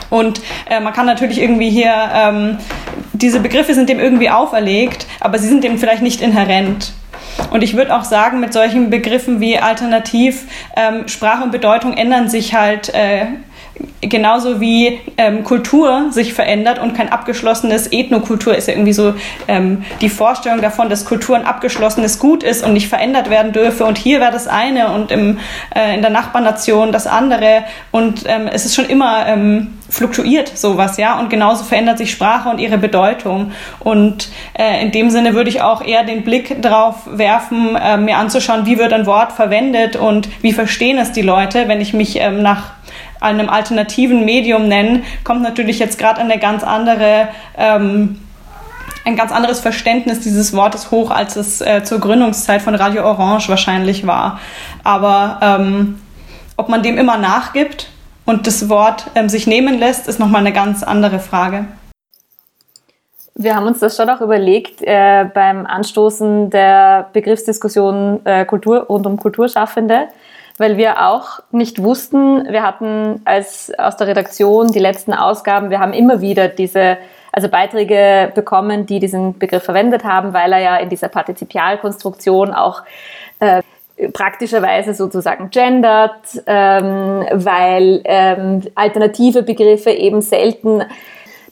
Und 0.08 0.40
äh, 0.68 0.80
man 0.80 0.92
kann 0.92 1.06
natürlich 1.06 1.40
irgendwie 1.40 1.70
hier, 1.70 1.94
ähm, 2.14 2.58
diese 3.12 3.40
Begriffe 3.40 3.74
sind 3.74 3.88
dem 3.88 4.00
irgendwie 4.00 4.30
auferlegt, 4.30 5.06
aber 5.20 5.38
sie 5.38 5.48
sind 5.48 5.64
dem 5.64 5.78
vielleicht 5.78 6.02
nicht 6.02 6.20
inhärent. 6.20 6.92
Und 7.50 7.62
ich 7.62 7.76
würde 7.76 7.94
auch 7.94 8.04
sagen, 8.04 8.40
mit 8.40 8.52
solchen 8.52 8.90
Begriffen 8.90 9.40
wie 9.40 9.58
alternativ, 9.58 10.44
ähm, 10.76 11.08
Sprache 11.08 11.42
und 11.42 11.52
Bedeutung 11.52 11.94
ändern 11.94 12.28
sich 12.28 12.54
halt 12.54 12.92
äh, 12.94 13.26
genauso 14.00 14.60
wie 14.60 14.98
ähm, 15.16 15.44
Kultur 15.44 16.06
sich 16.10 16.32
verändert 16.32 16.78
und 16.78 16.94
kein 16.94 17.10
abgeschlossenes 17.10 17.92
Ethnokultur 17.92 18.56
ist 18.56 18.68
ja 18.68 18.74
irgendwie 18.74 18.92
so 18.92 19.14
ähm, 19.46 19.84
die 20.00 20.08
Vorstellung 20.08 20.62
davon, 20.62 20.88
dass 20.88 21.04
Kultur 21.04 21.36
ein 21.36 21.44
abgeschlossenes 21.44 22.18
Gut 22.18 22.42
ist 22.42 22.64
und 22.64 22.72
nicht 22.72 22.88
verändert 22.88 23.30
werden 23.30 23.52
dürfe 23.52 23.84
und 23.84 23.98
hier 23.98 24.20
wäre 24.20 24.32
das 24.32 24.48
eine 24.48 24.92
und 24.92 25.10
im, 25.10 25.38
äh, 25.74 25.94
in 25.94 26.00
der 26.00 26.10
Nachbarnation 26.10 26.92
das 26.92 27.06
andere 27.06 27.64
und 27.90 28.24
ähm, 28.26 28.48
es 28.52 28.64
ist 28.64 28.74
schon 28.74 28.86
immer 28.86 29.26
ähm, 29.26 29.74
fluktuiert 29.90 30.56
sowas, 30.56 30.96
ja, 30.96 31.18
und 31.18 31.30
genauso 31.30 31.64
verändert 31.64 31.98
sich 31.98 32.10
Sprache 32.10 32.48
und 32.48 32.58
ihre 32.58 32.78
Bedeutung 32.78 33.52
und 33.80 34.28
äh, 34.54 34.82
in 34.82 34.92
dem 34.92 35.10
Sinne 35.10 35.34
würde 35.34 35.50
ich 35.50 35.62
auch 35.62 35.84
eher 35.84 36.04
den 36.04 36.22
Blick 36.22 36.62
darauf 36.62 36.96
werfen, 37.06 37.76
äh, 37.76 37.96
mir 37.96 38.16
anzuschauen, 38.16 38.66
wie 38.66 38.78
wird 38.78 38.92
ein 38.92 39.06
Wort 39.06 39.32
verwendet 39.32 39.96
und 39.96 40.28
wie 40.42 40.52
verstehen 40.52 40.98
es 40.98 41.12
die 41.12 41.22
Leute, 41.22 41.68
wenn 41.68 41.80
ich 41.80 41.92
mich 41.92 42.16
ähm, 42.16 42.42
nach 42.42 42.70
einem 43.20 43.48
alternativen 43.48 44.24
Medium 44.24 44.68
nennen, 44.68 45.04
kommt 45.24 45.42
natürlich 45.42 45.78
jetzt 45.78 45.98
gerade 45.98 46.20
eine 46.20 46.38
ganz 46.38 46.64
andere 46.64 47.28
ähm, 47.56 48.18
ein 49.04 49.16
ganz 49.16 49.32
anderes 49.32 49.60
Verständnis 49.60 50.20
dieses 50.20 50.54
Wortes 50.54 50.90
hoch, 50.90 51.10
als 51.10 51.36
es 51.36 51.60
äh, 51.60 51.82
zur 51.84 52.00
Gründungszeit 52.00 52.62
von 52.62 52.74
Radio 52.74 53.04
Orange 53.04 53.48
wahrscheinlich 53.48 54.06
war. 54.06 54.40
Aber 54.84 55.38
ähm, 55.42 56.00
ob 56.56 56.68
man 56.68 56.82
dem 56.82 56.98
immer 56.98 57.16
nachgibt 57.16 57.88
und 58.26 58.46
das 58.46 58.68
Wort 58.68 59.06
ähm, 59.14 59.28
sich 59.28 59.46
nehmen 59.46 59.78
lässt, 59.78 60.06
ist 60.06 60.20
nochmal 60.20 60.40
eine 60.40 60.52
ganz 60.52 60.82
andere 60.82 61.18
Frage. 61.18 61.66
Wir 63.34 63.56
haben 63.56 63.66
uns 63.66 63.78
das 63.78 63.96
schon 63.96 64.10
auch 64.10 64.20
überlegt 64.20 64.82
äh, 64.82 65.24
beim 65.32 65.64
Anstoßen 65.64 66.50
der 66.50 67.08
Begriffsdiskussion 67.14 68.20
äh, 68.26 68.44
Kultur 68.44 68.80
rund 68.80 69.06
um 69.06 69.16
Kulturschaffende 69.16 70.08
weil 70.60 70.76
wir 70.76 71.08
auch 71.08 71.40
nicht 71.52 71.82
wussten, 71.82 72.46
wir 72.52 72.62
hatten 72.62 73.22
als 73.24 73.72
aus 73.78 73.96
der 73.96 74.08
Redaktion 74.08 74.70
die 74.72 74.78
letzten 74.78 75.14
Ausgaben, 75.14 75.70
wir 75.70 75.80
haben 75.80 75.94
immer 75.94 76.20
wieder 76.20 76.48
diese 76.48 76.98
also 77.32 77.48
Beiträge 77.48 78.30
bekommen, 78.34 78.84
die 78.84 79.00
diesen 79.00 79.38
Begriff 79.38 79.62
verwendet 79.62 80.04
haben, 80.04 80.34
weil 80.34 80.52
er 80.52 80.58
ja 80.58 80.76
in 80.76 80.90
dieser 80.90 81.08
Partizipialkonstruktion 81.08 82.52
auch 82.52 82.82
äh, 83.38 83.62
praktischerweise 84.12 84.92
sozusagen 84.92 85.48
gendert, 85.48 86.42
ähm, 86.46 87.24
weil 87.32 88.02
ähm, 88.04 88.60
alternative 88.74 89.42
Begriffe 89.42 89.92
eben 89.92 90.20
selten 90.20 90.82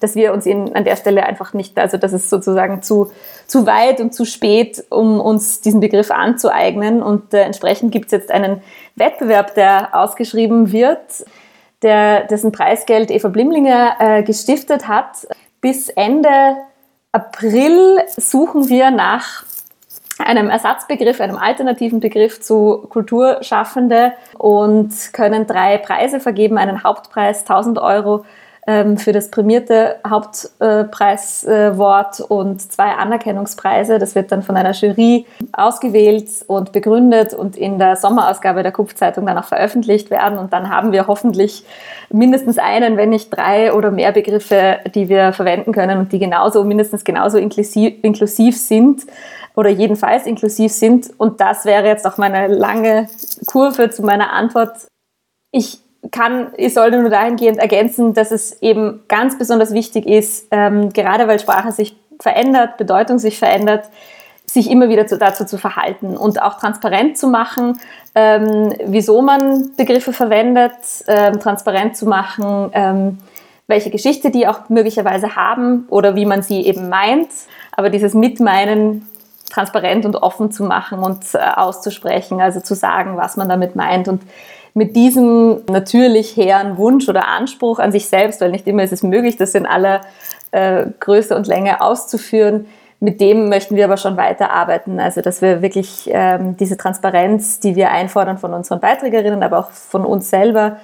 dass 0.01 0.15
wir 0.15 0.33
uns 0.33 0.47
in, 0.47 0.75
an 0.75 0.85
der 0.85 0.97
Stelle 0.97 1.25
einfach 1.25 1.53
nicht, 1.53 1.79
also 1.79 1.97
das 1.97 2.13
ist 2.13 2.31
sozusagen 2.31 2.83
zu, 2.83 3.11
zu 3.47 3.67
weit 3.67 4.01
und 4.01 4.15
zu 4.15 4.25
spät, 4.25 4.85
um 4.91 5.21
uns 5.21 5.61
diesen 5.61 5.81
Begriff 5.81 6.11
anzueignen. 6.11 7.03
Und 7.03 7.35
äh, 7.35 7.43
entsprechend 7.43 7.93
gibt 7.93 8.07
es 8.07 8.13
jetzt 8.13 8.31
einen 8.31 8.63
Wettbewerb, 8.97 9.55
der 9.55 9.95
ausgeschrieben 9.95 10.73
wird, 10.73 11.25
der, 11.83 12.25
dessen 12.25 12.53
Preisgeld 12.53 13.11
Eva 13.11 13.29
Blimlinger 13.29 13.97
äh, 13.99 14.23
gestiftet 14.23 14.89
hat. 14.89 15.27
Bis 15.61 15.89
Ende 15.89 16.57
April 17.13 17.99
suchen 18.17 18.69
wir 18.69 18.91
nach 18.91 19.45
einem 20.19 20.51
Ersatzbegriff, 20.51 21.21
einem 21.21 21.37
alternativen 21.37 22.01
Begriff 22.01 22.41
zu 22.41 22.87
Kulturschaffende 22.89 24.13
und 24.37 24.93
können 25.13 25.47
drei 25.47 25.79
Preise 25.79 26.21
vergeben, 26.21 26.59
einen 26.59 26.83
Hauptpreis 26.83 27.41
1000 27.41 27.79
Euro, 27.79 28.25
für 28.97 29.13
das 29.13 29.31
prämierte 29.31 29.97
Hauptpreiswort 30.07 32.21
und 32.21 32.61
zwei 32.61 32.91
Anerkennungspreise. 32.91 33.99
Das 33.99 34.15
wird 34.15 34.31
dann 34.31 34.43
von 34.43 34.59
einer 34.59 34.73
Jury 34.73 35.25
ausgewählt 35.53 36.29
und 36.49 36.73
begründet 36.73 37.33
und 37.33 37.57
in 37.57 37.79
der 37.79 37.97
Sommerausgabe 37.97 38.63
der 38.63 38.73
Kupfzeitung 38.73 39.25
dann 39.25 39.39
auch 39.39 39.47
veröffentlicht 39.47 40.11
werden. 40.11 40.39
Und 40.39 40.53
dann 40.53 40.69
haben 40.69 40.93
wir 40.93 41.07
hoffentlich 41.07 41.65
mindestens 42.11 42.59
einen, 42.59 42.99
wenn 42.99 43.09
nicht 43.09 43.31
drei 43.31 43.73
oder 43.73 43.91
mehr 43.91 44.13
Begriffe, 44.13 44.81
die 44.95 45.09
wir 45.09 45.33
verwenden 45.33 45.73
können 45.73 45.99
und 45.99 46.13
die 46.13 46.19
genauso, 46.19 46.63
mindestens 46.63 47.05
genauso 47.05 47.39
inklusiv, 47.39 47.95
inklusiv 48.03 48.59
sind 48.59 49.07
oder 49.55 49.71
jedenfalls 49.71 50.27
inklusiv 50.27 50.73
sind. 50.73 51.09
Und 51.17 51.41
das 51.41 51.65
wäre 51.65 51.87
jetzt 51.87 52.07
auch 52.07 52.19
meine 52.19 52.49
lange 52.49 53.09
Kurve 53.47 53.89
zu 53.89 54.03
meiner 54.03 54.35
Antwort. 54.35 54.73
Ich 55.53 55.81
kann, 56.11 56.49
ich 56.57 56.75
sollte 56.75 57.01
nur 57.01 57.11
dahingehend 57.11 57.59
ergänzen, 57.59 58.15
dass 58.15 58.31
es 58.31 58.63
eben 58.63 59.01
ganz 59.09 59.39
besonders 59.39 59.73
wichtig 59.75 60.07
ist, 60.07 60.47
ähm, 60.51 60.93
gerade 60.93 61.29
weil 61.29 61.41
Sprache 61.41 61.73
sich 61.73 61.97
verändert, 62.21 62.77
Bedeutung 62.77 63.19
sich 63.19 63.39
verändert, 63.39 63.85
sich 64.47 64.71
immer 64.71 64.89
wieder 64.89 65.07
zu, 65.07 65.19
dazu 65.19 65.45
zu 65.45 65.59
verhalten 65.59 66.17
und 66.17 66.41
auch 66.41 66.59
transparent 66.59 67.19
zu 67.19 67.29
machen, 67.29 67.79
ähm, 68.15 68.73
wieso 68.87 69.21
man 69.21 69.73
Begriffe 69.77 70.13
verwendet, 70.13 70.73
ähm, 71.07 71.39
transparent 71.39 71.97
zu 71.97 72.07
machen, 72.07 72.71
ähm, 72.73 73.19
welche 73.67 73.91
Geschichte 73.91 74.31
die 74.31 74.49
auch 74.49 74.71
möglicherweise 74.71 75.37
haben 75.37 75.87
oder 75.91 76.17
wie 76.17 76.25
man 76.25 76.43
sie 76.43 76.63
eben 76.63 76.89
meint. 76.89 77.29
Aber 77.73 77.91
dieses 77.91 78.15
Mitmeinen 78.15 79.07
transparent 79.51 80.07
und 80.07 80.17
offen 80.17 80.51
zu 80.51 80.65
machen 80.65 81.01
und 81.01 81.35
äh, 81.35 81.39
auszusprechen, 81.39 82.41
also 82.41 82.61
zu 82.61 82.75
sagen, 82.75 83.17
was 83.17 83.37
man 83.37 83.49
damit 83.49 83.77
meint 83.77 84.09
und 84.09 84.23
mit 84.79 84.95
diesem 84.95 85.63
natürlich 85.69 86.37
hehren 86.37 86.79
Wunsch 86.79 87.09
oder 87.09 87.27
Anspruch 87.27 87.81
an 87.81 87.91
sich 87.91 88.09
selbst, 88.09 88.41
weil 88.41 88.53
nicht 88.53 88.67
immer 88.69 88.85
ist 88.85 88.93
es 88.93 89.03
möglich, 89.03 89.37
das 89.37 89.55
in 89.55 89.67
aller 89.67 90.03
äh, 90.53 90.87
Größe 91.01 91.37
und 91.37 91.49
Länge 91.49 91.81
auszuführen, 91.81 92.67
mit 93.01 93.21
dem 93.21 93.49
möchten 93.49 93.77
wir 93.77 93.85
aber 93.85 93.97
schon 93.97 94.17
weiterarbeiten. 94.17 95.01
Also, 95.01 95.21
dass 95.21 95.43
wir 95.43 95.63
wirklich 95.63 96.09
ähm, 96.13 96.57
diese 96.57 96.77
Transparenz, 96.77 97.61
die 97.61 97.77
wir 97.77 97.91
einfordern 97.91 98.39
von 98.39 98.55
unseren 98.55 98.81
Beiträgerinnen, 98.81 99.43
aber 99.43 99.59
auch 99.59 99.71
von 99.71 100.05
uns 100.05 100.31
selber, 100.31 100.79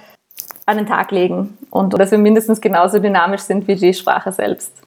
an 0.65 0.77
den 0.77 0.87
Tag 0.87 1.11
legen 1.11 1.57
und 1.69 1.93
dass 1.93 2.11
wir 2.11 2.17
mindestens 2.17 2.59
genauso 2.59 2.99
dynamisch 2.99 3.41
sind 3.41 3.67
wie 3.67 3.75
die 3.75 3.93
Sprache 3.93 4.31
selbst. 4.31 4.84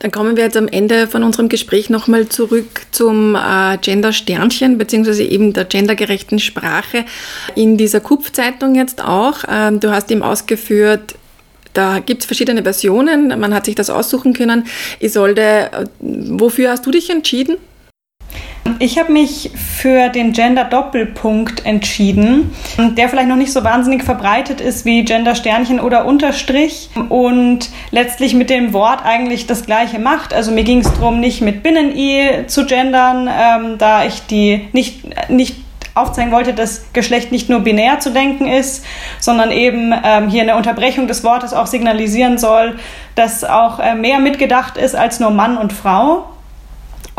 Dann 0.00 0.10
kommen 0.10 0.36
wir 0.36 0.44
jetzt 0.44 0.56
am 0.56 0.66
Ende 0.66 1.06
von 1.06 1.22
unserem 1.22 1.48
Gespräch 1.48 1.90
nochmal 1.90 2.28
zurück 2.28 2.86
zum 2.90 3.34
äh, 3.34 3.76
Gender-Sternchen, 3.78 4.78
beziehungsweise 4.78 5.22
eben 5.24 5.52
der 5.52 5.66
gendergerechten 5.66 6.38
Sprache 6.38 7.04
in 7.54 7.76
dieser 7.76 8.00
Kupfzeitung 8.00 8.74
jetzt 8.74 9.04
auch. 9.04 9.44
Ähm, 9.48 9.78
du 9.78 9.90
hast 9.90 10.10
eben 10.10 10.22
ausgeführt, 10.22 11.16
da 11.74 11.98
gibt 11.98 12.22
es 12.22 12.26
verschiedene 12.26 12.62
Versionen, 12.62 13.28
man 13.38 13.54
hat 13.54 13.66
sich 13.66 13.74
das 13.74 13.90
aussuchen 13.90 14.32
können. 14.32 14.66
Isolde, 15.00 15.42
äh, 15.42 15.86
wofür 16.00 16.70
hast 16.70 16.86
du 16.86 16.90
dich 16.90 17.10
entschieden? 17.10 17.58
Ich 18.78 18.98
habe 18.98 19.12
mich 19.12 19.50
für 19.54 20.08
den 20.08 20.32
Gender-Doppelpunkt 20.32 21.66
entschieden, 21.66 22.54
der 22.78 23.08
vielleicht 23.08 23.28
noch 23.28 23.36
nicht 23.36 23.52
so 23.52 23.62
wahnsinnig 23.64 24.04
verbreitet 24.04 24.60
ist 24.60 24.84
wie 24.84 25.04
Gender-Sternchen 25.04 25.80
oder 25.80 26.06
Unterstrich 26.06 26.88
und 27.08 27.68
letztlich 27.90 28.34
mit 28.34 28.48
dem 28.48 28.72
Wort 28.72 29.04
eigentlich 29.04 29.46
das 29.46 29.66
Gleiche 29.66 29.98
macht. 29.98 30.32
Also 30.32 30.50
mir 30.50 30.64
ging 30.64 30.78
es 30.78 30.92
darum, 30.92 31.20
nicht 31.20 31.42
mit 31.42 31.62
Binnen-I 31.62 32.46
zu 32.46 32.66
gendern, 32.66 33.28
ähm, 33.28 33.76
da 33.78 34.04
ich 34.04 34.26
die 34.26 34.68
nicht, 34.72 35.30
nicht 35.30 35.56
aufzeigen 35.94 36.32
wollte, 36.32 36.54
dass 36.54 36.92
Geschlecht 36.92 37.32
nicht 37.32 37.48
nur 37.48 37.60
binär 37.60 38.00
zu 38.00 38.10
denken 38.10 38.46
ist, 38.46 38.84
sondern 39.18 39.50
eben 39.50 39.92
ähm, 40.04 40.28
hier 40.28 40.42
eine 40.42 40.56
Unterbrechung 40.56 41.06
des 41.06 41.24
Wortes 41.24 41.52
auch 41.52 41.66
signalisieren 41.66 42.38
soll, 42.38 42.78
dass 43.14 43.44
auch 43.44 43.78
äh, 43.78 43.94
mehr 43.94 44.20
mitgedacht 44.20 44.76
ist 44.76 44.94
als 44.94 45.20
nur 45.20 45.30
Mann 45.30 45.58
und 45.58 45.72
Frau. 45.72 46.26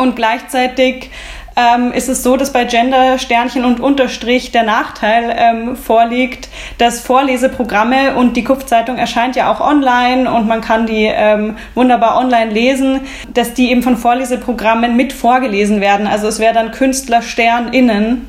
Und 0.02 0.16
gleichzeitig 0.16 1.12
ähm, 1.56 1.92
ist 1.92 2.10
es 2.10 2.24
so, 2.24 2.36
dass 2.36 2.52
bei 2.52 2.66
Gender, 2.66 3.20
Sternchen 3.20 3.66
und 3.66 3.80
Unterstrich 3.80 4.52
der 4.52 4.64
Nachteil 4.64 5.36
ähm, 5.38 5.76
vorliegt, 5.76 6.50
dass 6.80 7.02
Vorleseprogramme 7.02 8.16
und 8.16 8.36
die 8.36 8.44
Kupfzeitung 8.44 8.98
erscheint 8.98 9.36
ja 9.36 9.52
auch 9.52 9.62
online 9.62 10.32
und 10.32 10.48
man 10.48 10.62
kann 10.62 10.88
die 10.88 11.06
ähm, 11.06 11.56
wunderbar 11.76 12.18
online 12.18 12.52
lesen, 12.52 13.02
dass 13.32 13.54
die 13.54 13.70
eben 13.70 13.84
von 13.84 13.96
Vorleseprogrammen 13.96 14.96
mit 14.96 15.14
vorgelesen 15.14 15.82
werden. 15.82 16.08
Also 16.08 16.28
es 16.28 16.40
wäre 16.40 16.56
dann 16.56 16.72
Künstler 16.72 17.22
SternInnen 17.22 18.28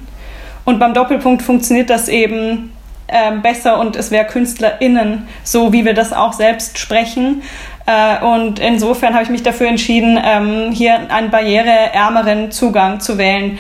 und 0.67 0.79
beim 0.79 0.93
Doppelpunkt 0.93 1.41
funktioniert 1.41 1.89
das 1.89 2.09
eben 2.09 2.73
ähm, 3.09 3.43
besser 3.43 3.79
und 3.79 3.95
es 3.97 4.11
wäre 4.11 4.27
KünstlerInnen, 4.27 5.29
so 5.45 5.73
wie 5.73 5.85
wir 5.85 5.95
das 5.95 6.13
auch 6.13 6.33
selbst 6.33 6.79
sprechen. 6.79 7.43
Äh, 7.87 8.25
und 8.25 8.59
insofern 8.59 9.15
habe 9.15 9.25
ich 9.25 9.31
mich 9.31 9.43
dafür 9.43 9.69
entschieden, 9.69 10.19
ähm, 10.23 10.73
hier 10.73 11.11
einen 11.11 11.31
barriereärmeren 11.31 12.51
Zugang 12.51 13.01
zu 13.01 13.19
wählen. 13.19 13.59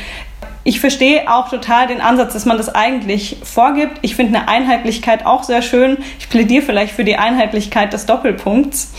Ich 0.64 0.78
verstehe 0.78 1.28
auch 1.28 1.48
total 1.48 1.88
den 1.88 2.00
Ansatz, 2.00 2.34
dass 2.34 2.46
man 2.46 2.56
das 2.56 2.72
eigentlich 2.72 3.38
vorgibt. 3.42 3.98
Ich 4.02 4.14
finde 4.14 4.38
eine 4.38 4.48
Einheitlichkeit 4.48 5.26
auch 5.26 5.42
sehr 5.42 5.60
schön. 5.60 5.98
Ich 6.20 6.28
plädiere 6.28 6.62
vielleicht 6.62 6.94
für 6.94 7.04
die 7.04 7.16
Einheitlichkeit 7.16 7.92
des 7.92 8.06
Doppelpunkts. 8.06 8.92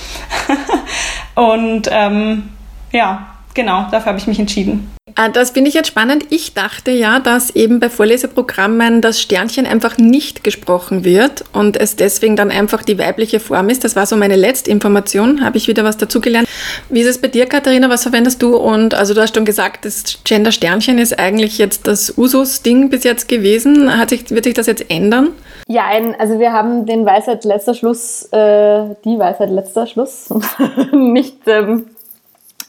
und 1.36 1.88
ähm, 1.90 2.50
ja, 2.92 3.33
genau, 3.54 3.88
dafür 3.92 4.08
habe 4.08 4.20
ich 4.20 4.28
mich 4.28 4.39
entschieden. 4.39 4.89
Ah, 5.16 5.30
das 5.30 5.52
finde 5.52 5.70
ich 5.70 5.76
jetzt 5.76 5.89
spannend. 5.89 6.26
Ich 6.32 6.56
dachte 6.56 6.89
ja, 6.89 7.20
dass 7.20 7.56
eben 7.56 7.80
bei 7.80 7.89
Vorleseprogrammen 7.89 9.00
das 9.00 9.22
Sternchen 9.22 9.68
einfach 9.68 9.98
nicht 9.98 10.44
gesprochen 10.44 11.04
wird 11.04 11.44
und 11.54 11.78
es 11.78 11.96
deswegen 11.96 12.36
dann 12.36 12.50
einfach 12.50 12.82
die 12.82 12.98
weibliche 12.98 13.39
Form 13.39 13.70
ist. 13.70 13.84
Das 13.84 13.96
war 13.96 14.08
so 14.08 14.16
meine 14.16 14.36
letzte 14.36 14.72
Information. 14.72 15.44
Habe 15.44 15.58
ich 15.58 15.68
wieder 15.68 15.84
was 15.84 15.98
dazugelernt. 15.98 16.48
Wie 16.89 17.02
ist 17.02 17.08
es 17.08 17.20
bei 17.20 17.28
dir, 17.28 17.46
Katharina? 17.46 17.89
Was 17.89 18.04
verwendest 18.04 18.42
du? 18.42 18.58
Und 18.58 18.96
also 18.96 19.13
du 19.13 19.22
hast 19.22 19.36
schon 19.36 19.46
gesagt, 19.46 19.86
das 19.86 20.04
Gender 20.24 20.52
Sternchen 20.52 20.98
ist 20.98 21.20
eigentlich 21.20 21.60
jetzt 21.60 21.86
das 21.86 22.18
Usus-Ding 22.18 22.89
bis 22.89 23.04
jetzt 23.04 23.28
gewesen. 23.28 23.96
Hat 23.96 24.10
sich, 24.10 24.32
wird 24.32 24.46
sich 24.46 24.56
das 24.56 24.66
jetzt 24.66 24.89
ändern? 24.89 25.30
Ja, 25.68 25.86
ein, 25.86 26.20
also 26.20 26.39
wir 26.39 26.54
haben 26.54 26.86
den 26.88 27.06
Weisheit 27.06 27.46
letzter 27.46 27.76
Schluss, 27.76 28.24
äh, 28.32 28.96
die 29.06 29.20
Weisheit 29.20 29.50
letzter 29.50 29.86
Schluss 29.86 30.30
nicht 30.92 31.38
ähm, 31.48 31.86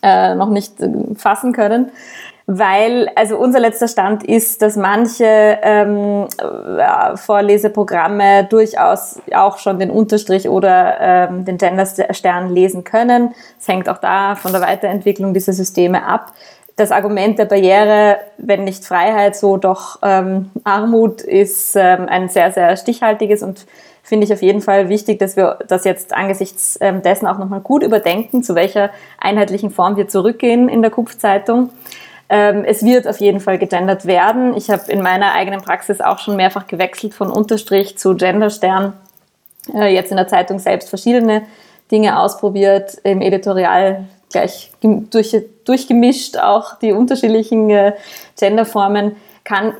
äh, 0.04 0.34
noch 0.34 0.50
nicht 0.50 0.80
äh, 0.80 0.88
fassen 1.16 1.52
können 1.52 1.90
weil 2.46 3.08
also 3.14 3.38
unser 3.38 3.58
letzter 3.58 3.88
Stand 3.88 4.22
ist, 4.22 4.60
dass 4.60 4.76
manche 4.76 5.24
ähm, 5.62 6.26
ja, 6.78 7.16
Vorleseprogramme 7.16 8.44
durchaus 8.44 9.18
auch 9.34 9.58
schon 9.58 9.78
den 9.78 9.90
Unterstrich 9.90 10.48
oder 10.48 11.00
ähm, 11.00 11.44
den 11.46 11.56
Genderstern 11.56 12.50
lesen 12.50 12.84
können. 12.84 13.34
Es 13.58 13.66
hängt 13.66 13.88
auch 13.88 13.98
da 13.98 14.34
von 14.34 14.52
der 14.52 14.60
Weiterentwicklung 14.60 15.32
dieser 15.32 15.54
Systeme 15.54 16.04
ab. 16.04 16.32
Das 16.76 16.90
Argument 16.90 17.38
der 17.38 17.46
Barriere, 17.46 18.18
wenn 18.36 18.64
nicht 18.64 18.84
Freiheit, 18.84 19.36
so 19.36 19.56
doch 19.56 20.00
ähm, 20.02 20.50
Armut, 20.64 21.22
ist 21.22 21.76
ähm, 21.76 22.08
ein 22.08 22.28
sehr, 22.28 22.52
sehr 22.52 22.76
stichhaltiges 22.76 23.42
und 23.42 23.64
finde 24.04 24.26
ich 24.26 24.32
auf 24.32 24.42
jeden 24.42 24.60
Fall 24.60 24.88
wichtig, 24.88 25.18
dass 25.18 25.34
wir 25.34 25.58
das 25.66 25.84
jetzt 25.84 26.14
angesichts 26.14 26.78
ähm, 26.80 27.02
dessen 27.02 27.26
auch 27.26 27.38
nochmal 27.38 27.60
gut 27.60 27.82
überdenken, 27.82 28.42
zu 28.42 28.54
welcher 28.54 28.90
einheitlichen 29.18 29.70
Form 29.70 29.96
wir 29.96 30.08
zurückgehen 30.08 30.68
in 30.68 30.82
der 30.82 30.90
Kupfzeitung. 30.90 31.70
Ähm, 32.28 32.64
es 32.64 32.84
wird 32.84 33.08
auf 33.08 33.18
jeden 33.18 33.40
Fall 33.40 33.58
gegendert 33.58 34.04
werden. 34.06 34.54
Ich 34.56 34.70
habe 34.70 34.92
in 34.92 35.02
meiner 35.02 35.32
eigenen 35.32 35.62
Praxis 35.62 36.00
auch 36.00 36.18
schon 36.18 36.36
mehrfach 36.36 36.66
gewechselt 36.66 37.14
von 37.14 37.30
Unterstrich 37.30 37.96
zu 37.96 38.14
Genderstern. 38.14 38.92
Äh, 39.72 39.94
jetzt 39.94 40.10
in 40.10 40.18
der 40.18 40.28
Zeitung 40.28 40.58
selbst 40.58 40.90
verschiedene 40.90 41.42
Dinge 41.90 42.18
ausprobiert, 42.20 42.98
im 43.04 43.22
Editorial 43.22 44.04
gleich 44.30 44.70
durch, 44.80 45.36
durchgemischt, 45.64 46.36
auch 46.36 46.78
die 46.78 46.92
unterschiedlichen 46.92 47.70
äh, 47.70 47.92
Genderformen, 48.38 49.16
kann 49.44 49.74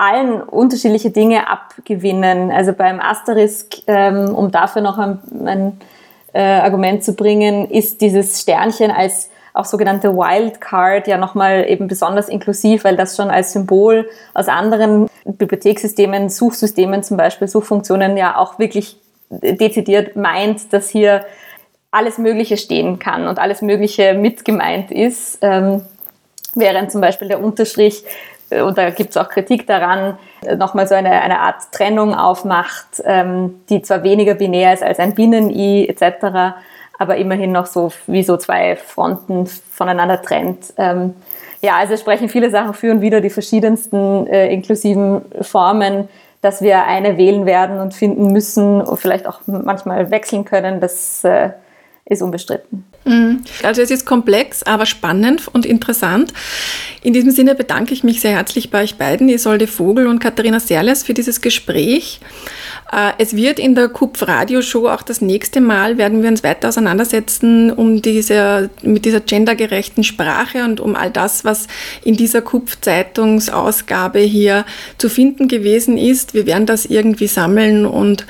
allen 0.00 0.42
unterschiedliche 0.42 1.10
Dinge 1.10 1.48
abgewinnen. 1.48 2.50
Also 2.50 2.72
beim 2.72 3.00
Asterisk, 3.00 3.82
ähm, 3.86 4.34
um 4.34 4.50
dafür 4.50 4.82
noch 4.82 4.98
ein, 4.98 5.18
ein 5.44 5.80
äh, 6.32 6.40
Argument 6.40 7.04
zu 7.04 7.14
bringen, 7.14 7.70
ist 7.70 8.00
dieses 8.00 8.40
Sternchen 8.40 8.90
als 8.90 9.30
auch 9.52 9.64
sogenannte 9.64 10.14
Wildcard 10.16 11.06
ja 11.08 11.18
nochmal 11.18 11.68
eben 11.68 11.88
besonders 11.88 12.28
inklusiv, 12.28 12.84
weil 12.84 12.96
das 12.96 13.16
schon 13.16 13.30
als 13.30 13.52
Symbol 13.52 14.08
aus 14.32 14.48
anderen 14.48 15.08
Bibliothekssystemen, 15.24 16.28
Suchsystemen 16.28 17.02
zum 17.02 17.16
Beispiel, 17.16 17.48
Suchfunktionen 17.48 18.16
ja 18.16 18.36
auch 18.36 18.58
wirklich 18.58 18.96
dezidiert 19.28 20.16
meint, 20.16 20.72
dass 20.72 20.88
hier 20.88 21.24
alles 21.90 22.18
Mögliche 22.18 22.56
stehen 22.56 22.98
kann 22.98 23.26
und 23.26 23.38
alles 23.38 23.60
Mögliche 23.60 24.14
mit 24.14 24.44
gemeint 24.44 24.92
ist, 24.92 25.38
ähm, 25.42 25.82
während 26.54 26.92
zum 26.92 27.00
Beispiel 27.00 27.28
der 27.28 27.42
Unterstrich, 27.42 28.04
und 28.50 28.78
da 28.78 28.90
gibt 28.90 29.10
es 29.10 29.16
auch 29.16 29.28
Kritik 29.28 29.66
daran, 29.66 30.18
äh, 30.44 30.56
nochmal 30.56 30.86
so 30.86 30.94
eine, 30.94 31.10
eine 31.22 31.40
Art 31.40 31.72
Trennung 31.72 32.14
aufmacht, 32.14 33.02
ähm, 33.04 33.60
die 33.68 33.82
zwar 33.82 34.02
weniger 34.02 34.34
binär 34.34 34.74
ist 34.74 34.82
als 34.82 34.98
ein 34.98 35.14
Binnen-I 35.14 35.88
etc., 35.88 36.56
aber 36.98 37.16
immerhin 37.16 37.52
noch 37.52 37.66
so 37.66 37.92
wie 38.06 38.22
so 38.22 38.36
zwei 38.36 38.76
Fronten 38.76 39.46
voneinander 39.46 40.20
trennt. 40.20 40.74
Ähm, 40.76 41.14
ja, 41.62 41.76
also 41.76 41.96
sprechen 41.96 42.28
viele 42.28 42.50
Sachen 42.50 42.74
für 42.74 42.90
und 42.90 43.00
wieder 43.00 43.20
die 43.20 43.30
verschiedensten 43.30 44.26
äh, 44.26 44.52
inklusiven 44.52 45.22
Formen, 45.40 46.08
dass 46.42 46.62
wir 46.62 46.84
eine 46.84 47.16
wählen 47.16 47.46
werden 47.46 47.80
und 47.80 47.94
finden 47.94 48.32
müssen 48.32 48.80
und 48.80 48.98
vielleicht 48.98 49.26
auch 49.26 49.40
manchmal 49.46 50.10
wechseln 50.10 50.44
können. 50.44 50.80
Das 50.80 51.24
äh, 51.24 51.50
ist 52.06 52.22
unbestritten. 52.22 52.89
Mhm. 53.04 53.42
Also 53.62 53.80
es 53.80 53.90
ist 53.90 54.04
komplex, 54.04 54.62
aber 54.62 54.84
spannend 54.84 55.48
und 55.52 55.64
interessant. 55.64 56.32
In 57.02 57.14
diesem 57.14 57.30
Sinne 57.30 57.54
bedanke 57.54 57.94
ich 57.94 58.04
mich 58.04 58.20
sehr 58.20 58.32
herzlich 58.32 58.70
bei 58.70 58.82
euch 58.82 58.96
beiden, 58.96 59.28
Isolde 59.30 59.66
Vogel 59.66 60.06
und 60.06 60.18
Katharina 60.18 60.60
Serles, 60.60 61.02
für 61.02 61.14
dieses 61.14 61.40
Gespräch. 61.40 62.20
Äh, 62.92 63.12
es 63.18 63.34
wird 63.34 63.58
in 63.58 63.74
der 63.74 63.88
KUPF 63.88 64.28
Radioshow 64.28 64.88
auch 64.88 65.02
das 65.02 65.22
nächste 65.22 65.62
Mal, 65.62 65.96
werden 65.96 66.22
wir 66.22 66.28
uns 66.28 66.44
weiter 66.44 66.68
auseinandersetzen 66.68 67.70
um 67.72 68.02
diese, 68.02 68.68
mit 68.82 69.06
dieser 69.06 69.20
gendergerechten 69.20 70.04
Sprache 70.04 70.64
und 70.64 70.80
um 70.80 70.94
all 70.94 71.10
das, 71.10 71.44
was 71.44 71.68
in 72.04 72.16
dieser 72.16 72.42
KUPF 72.42 72.80
Zeitungsausgabe 72.80 74.18
hier 74.18 74.66
zu 74.98 75.08
finden 75.08 75.48
gewesen 75.48 75.96
ist. 75.96 76.34
Wir 76.34 76.46
werden 76.46 76.66
das 76.66 76.84
irgendwie 76.84 77.28
sammeln 77.28 77.86
und 77.86 78.26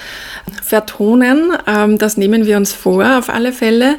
vertonen. 0.62 1.52
Ähm, 1.66 1.98
das 1.98 2.16
nehmen 2.16 2.46
wir 2.46 2.56
uns 2.56 2.72
vor, 2.72 3.18
auf 3.18 3.28
alle 3.30 3.52
Fälle. 3.52 3.96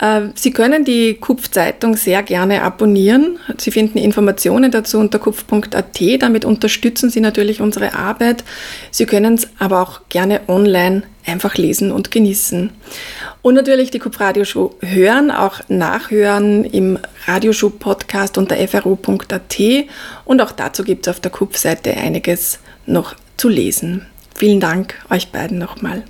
Äh, 0.00 0.28
Sie 0.34 0.50
können 0.50 0.84
die 0.84 1.14
Kupf-Zeitung 1.14 1.96
sehr 1.96 2.22
gerne 2.22 2.62
abonnieren. 2.62 3.38
Sie 3.58 3.70
finden 3.70 3.98
Informationen 3.98 4.70
dazu 4.70 4.98
unter 4.98 5.18
kupf.at. 5.18 6.00
Damit 6.20 6.44
unterstützen 6.44 7.10
Sie 7.10 7.20
natürlich 7.20 7.60
unsere 7.60 7.94
Arbeit. 7.94 8.44
Sie 8.90 9.06
können 9.06 9.34
es 9.34 9.48
aber 9.58 9.82
auch 9.82 10.00
gerne 10.08 10.40
online 10.48 11.02
einfach 11.26 11.56
lesen 11.56 11.92
und 11.92 12.10
genießen. 12.10 12.70
Und 13.42 13.54
natürlich 13.54 13.90
die 13.90 13.98
Kupf-Radioshow 13.98 14.74
hören, 14.80 15.30
auch 15.30 15.60
nachhören 15.68 16.64
im 16.64 16.98
Radioshow-Podcast 17.26 18.38
unter 18.38 18.56
fro.at. 18.56 19.58
Und 20.24 20.40
auch 20.40 20.52
dazu 20.52 20.82
gibt 20.82 21.06
es 21.06 21.10
auf 21.14 21.20
der 21.20 21.30
Kupf-Seite 21.30 21.96
einiges 21.96 22.58
noch 22.86 23.14
zu 23.36 23.48
lesen. 23.48 24.06
Vielen 24.34 24.60
Dank 24.60 24.94
euch 25.10 25.30
beiden 25.30 25.58
nochmal. 25.58 26.02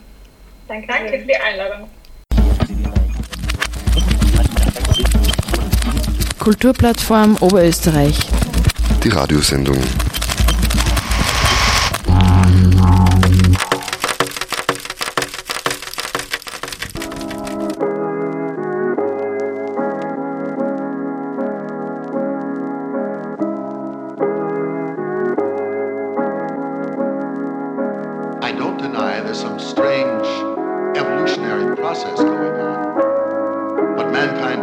Danke, 0.68 0.86
Danke 0.86 1.18
für 1.18 1.26
die 1.26 1.36
Einladung. 1.36 1.88
Kulturplattform 6.40 7.36
Oberösterreich. 7.40 8.18
Die 9.04 9.10
Radiosendung. 9.10 9.76
I 34.42 34.59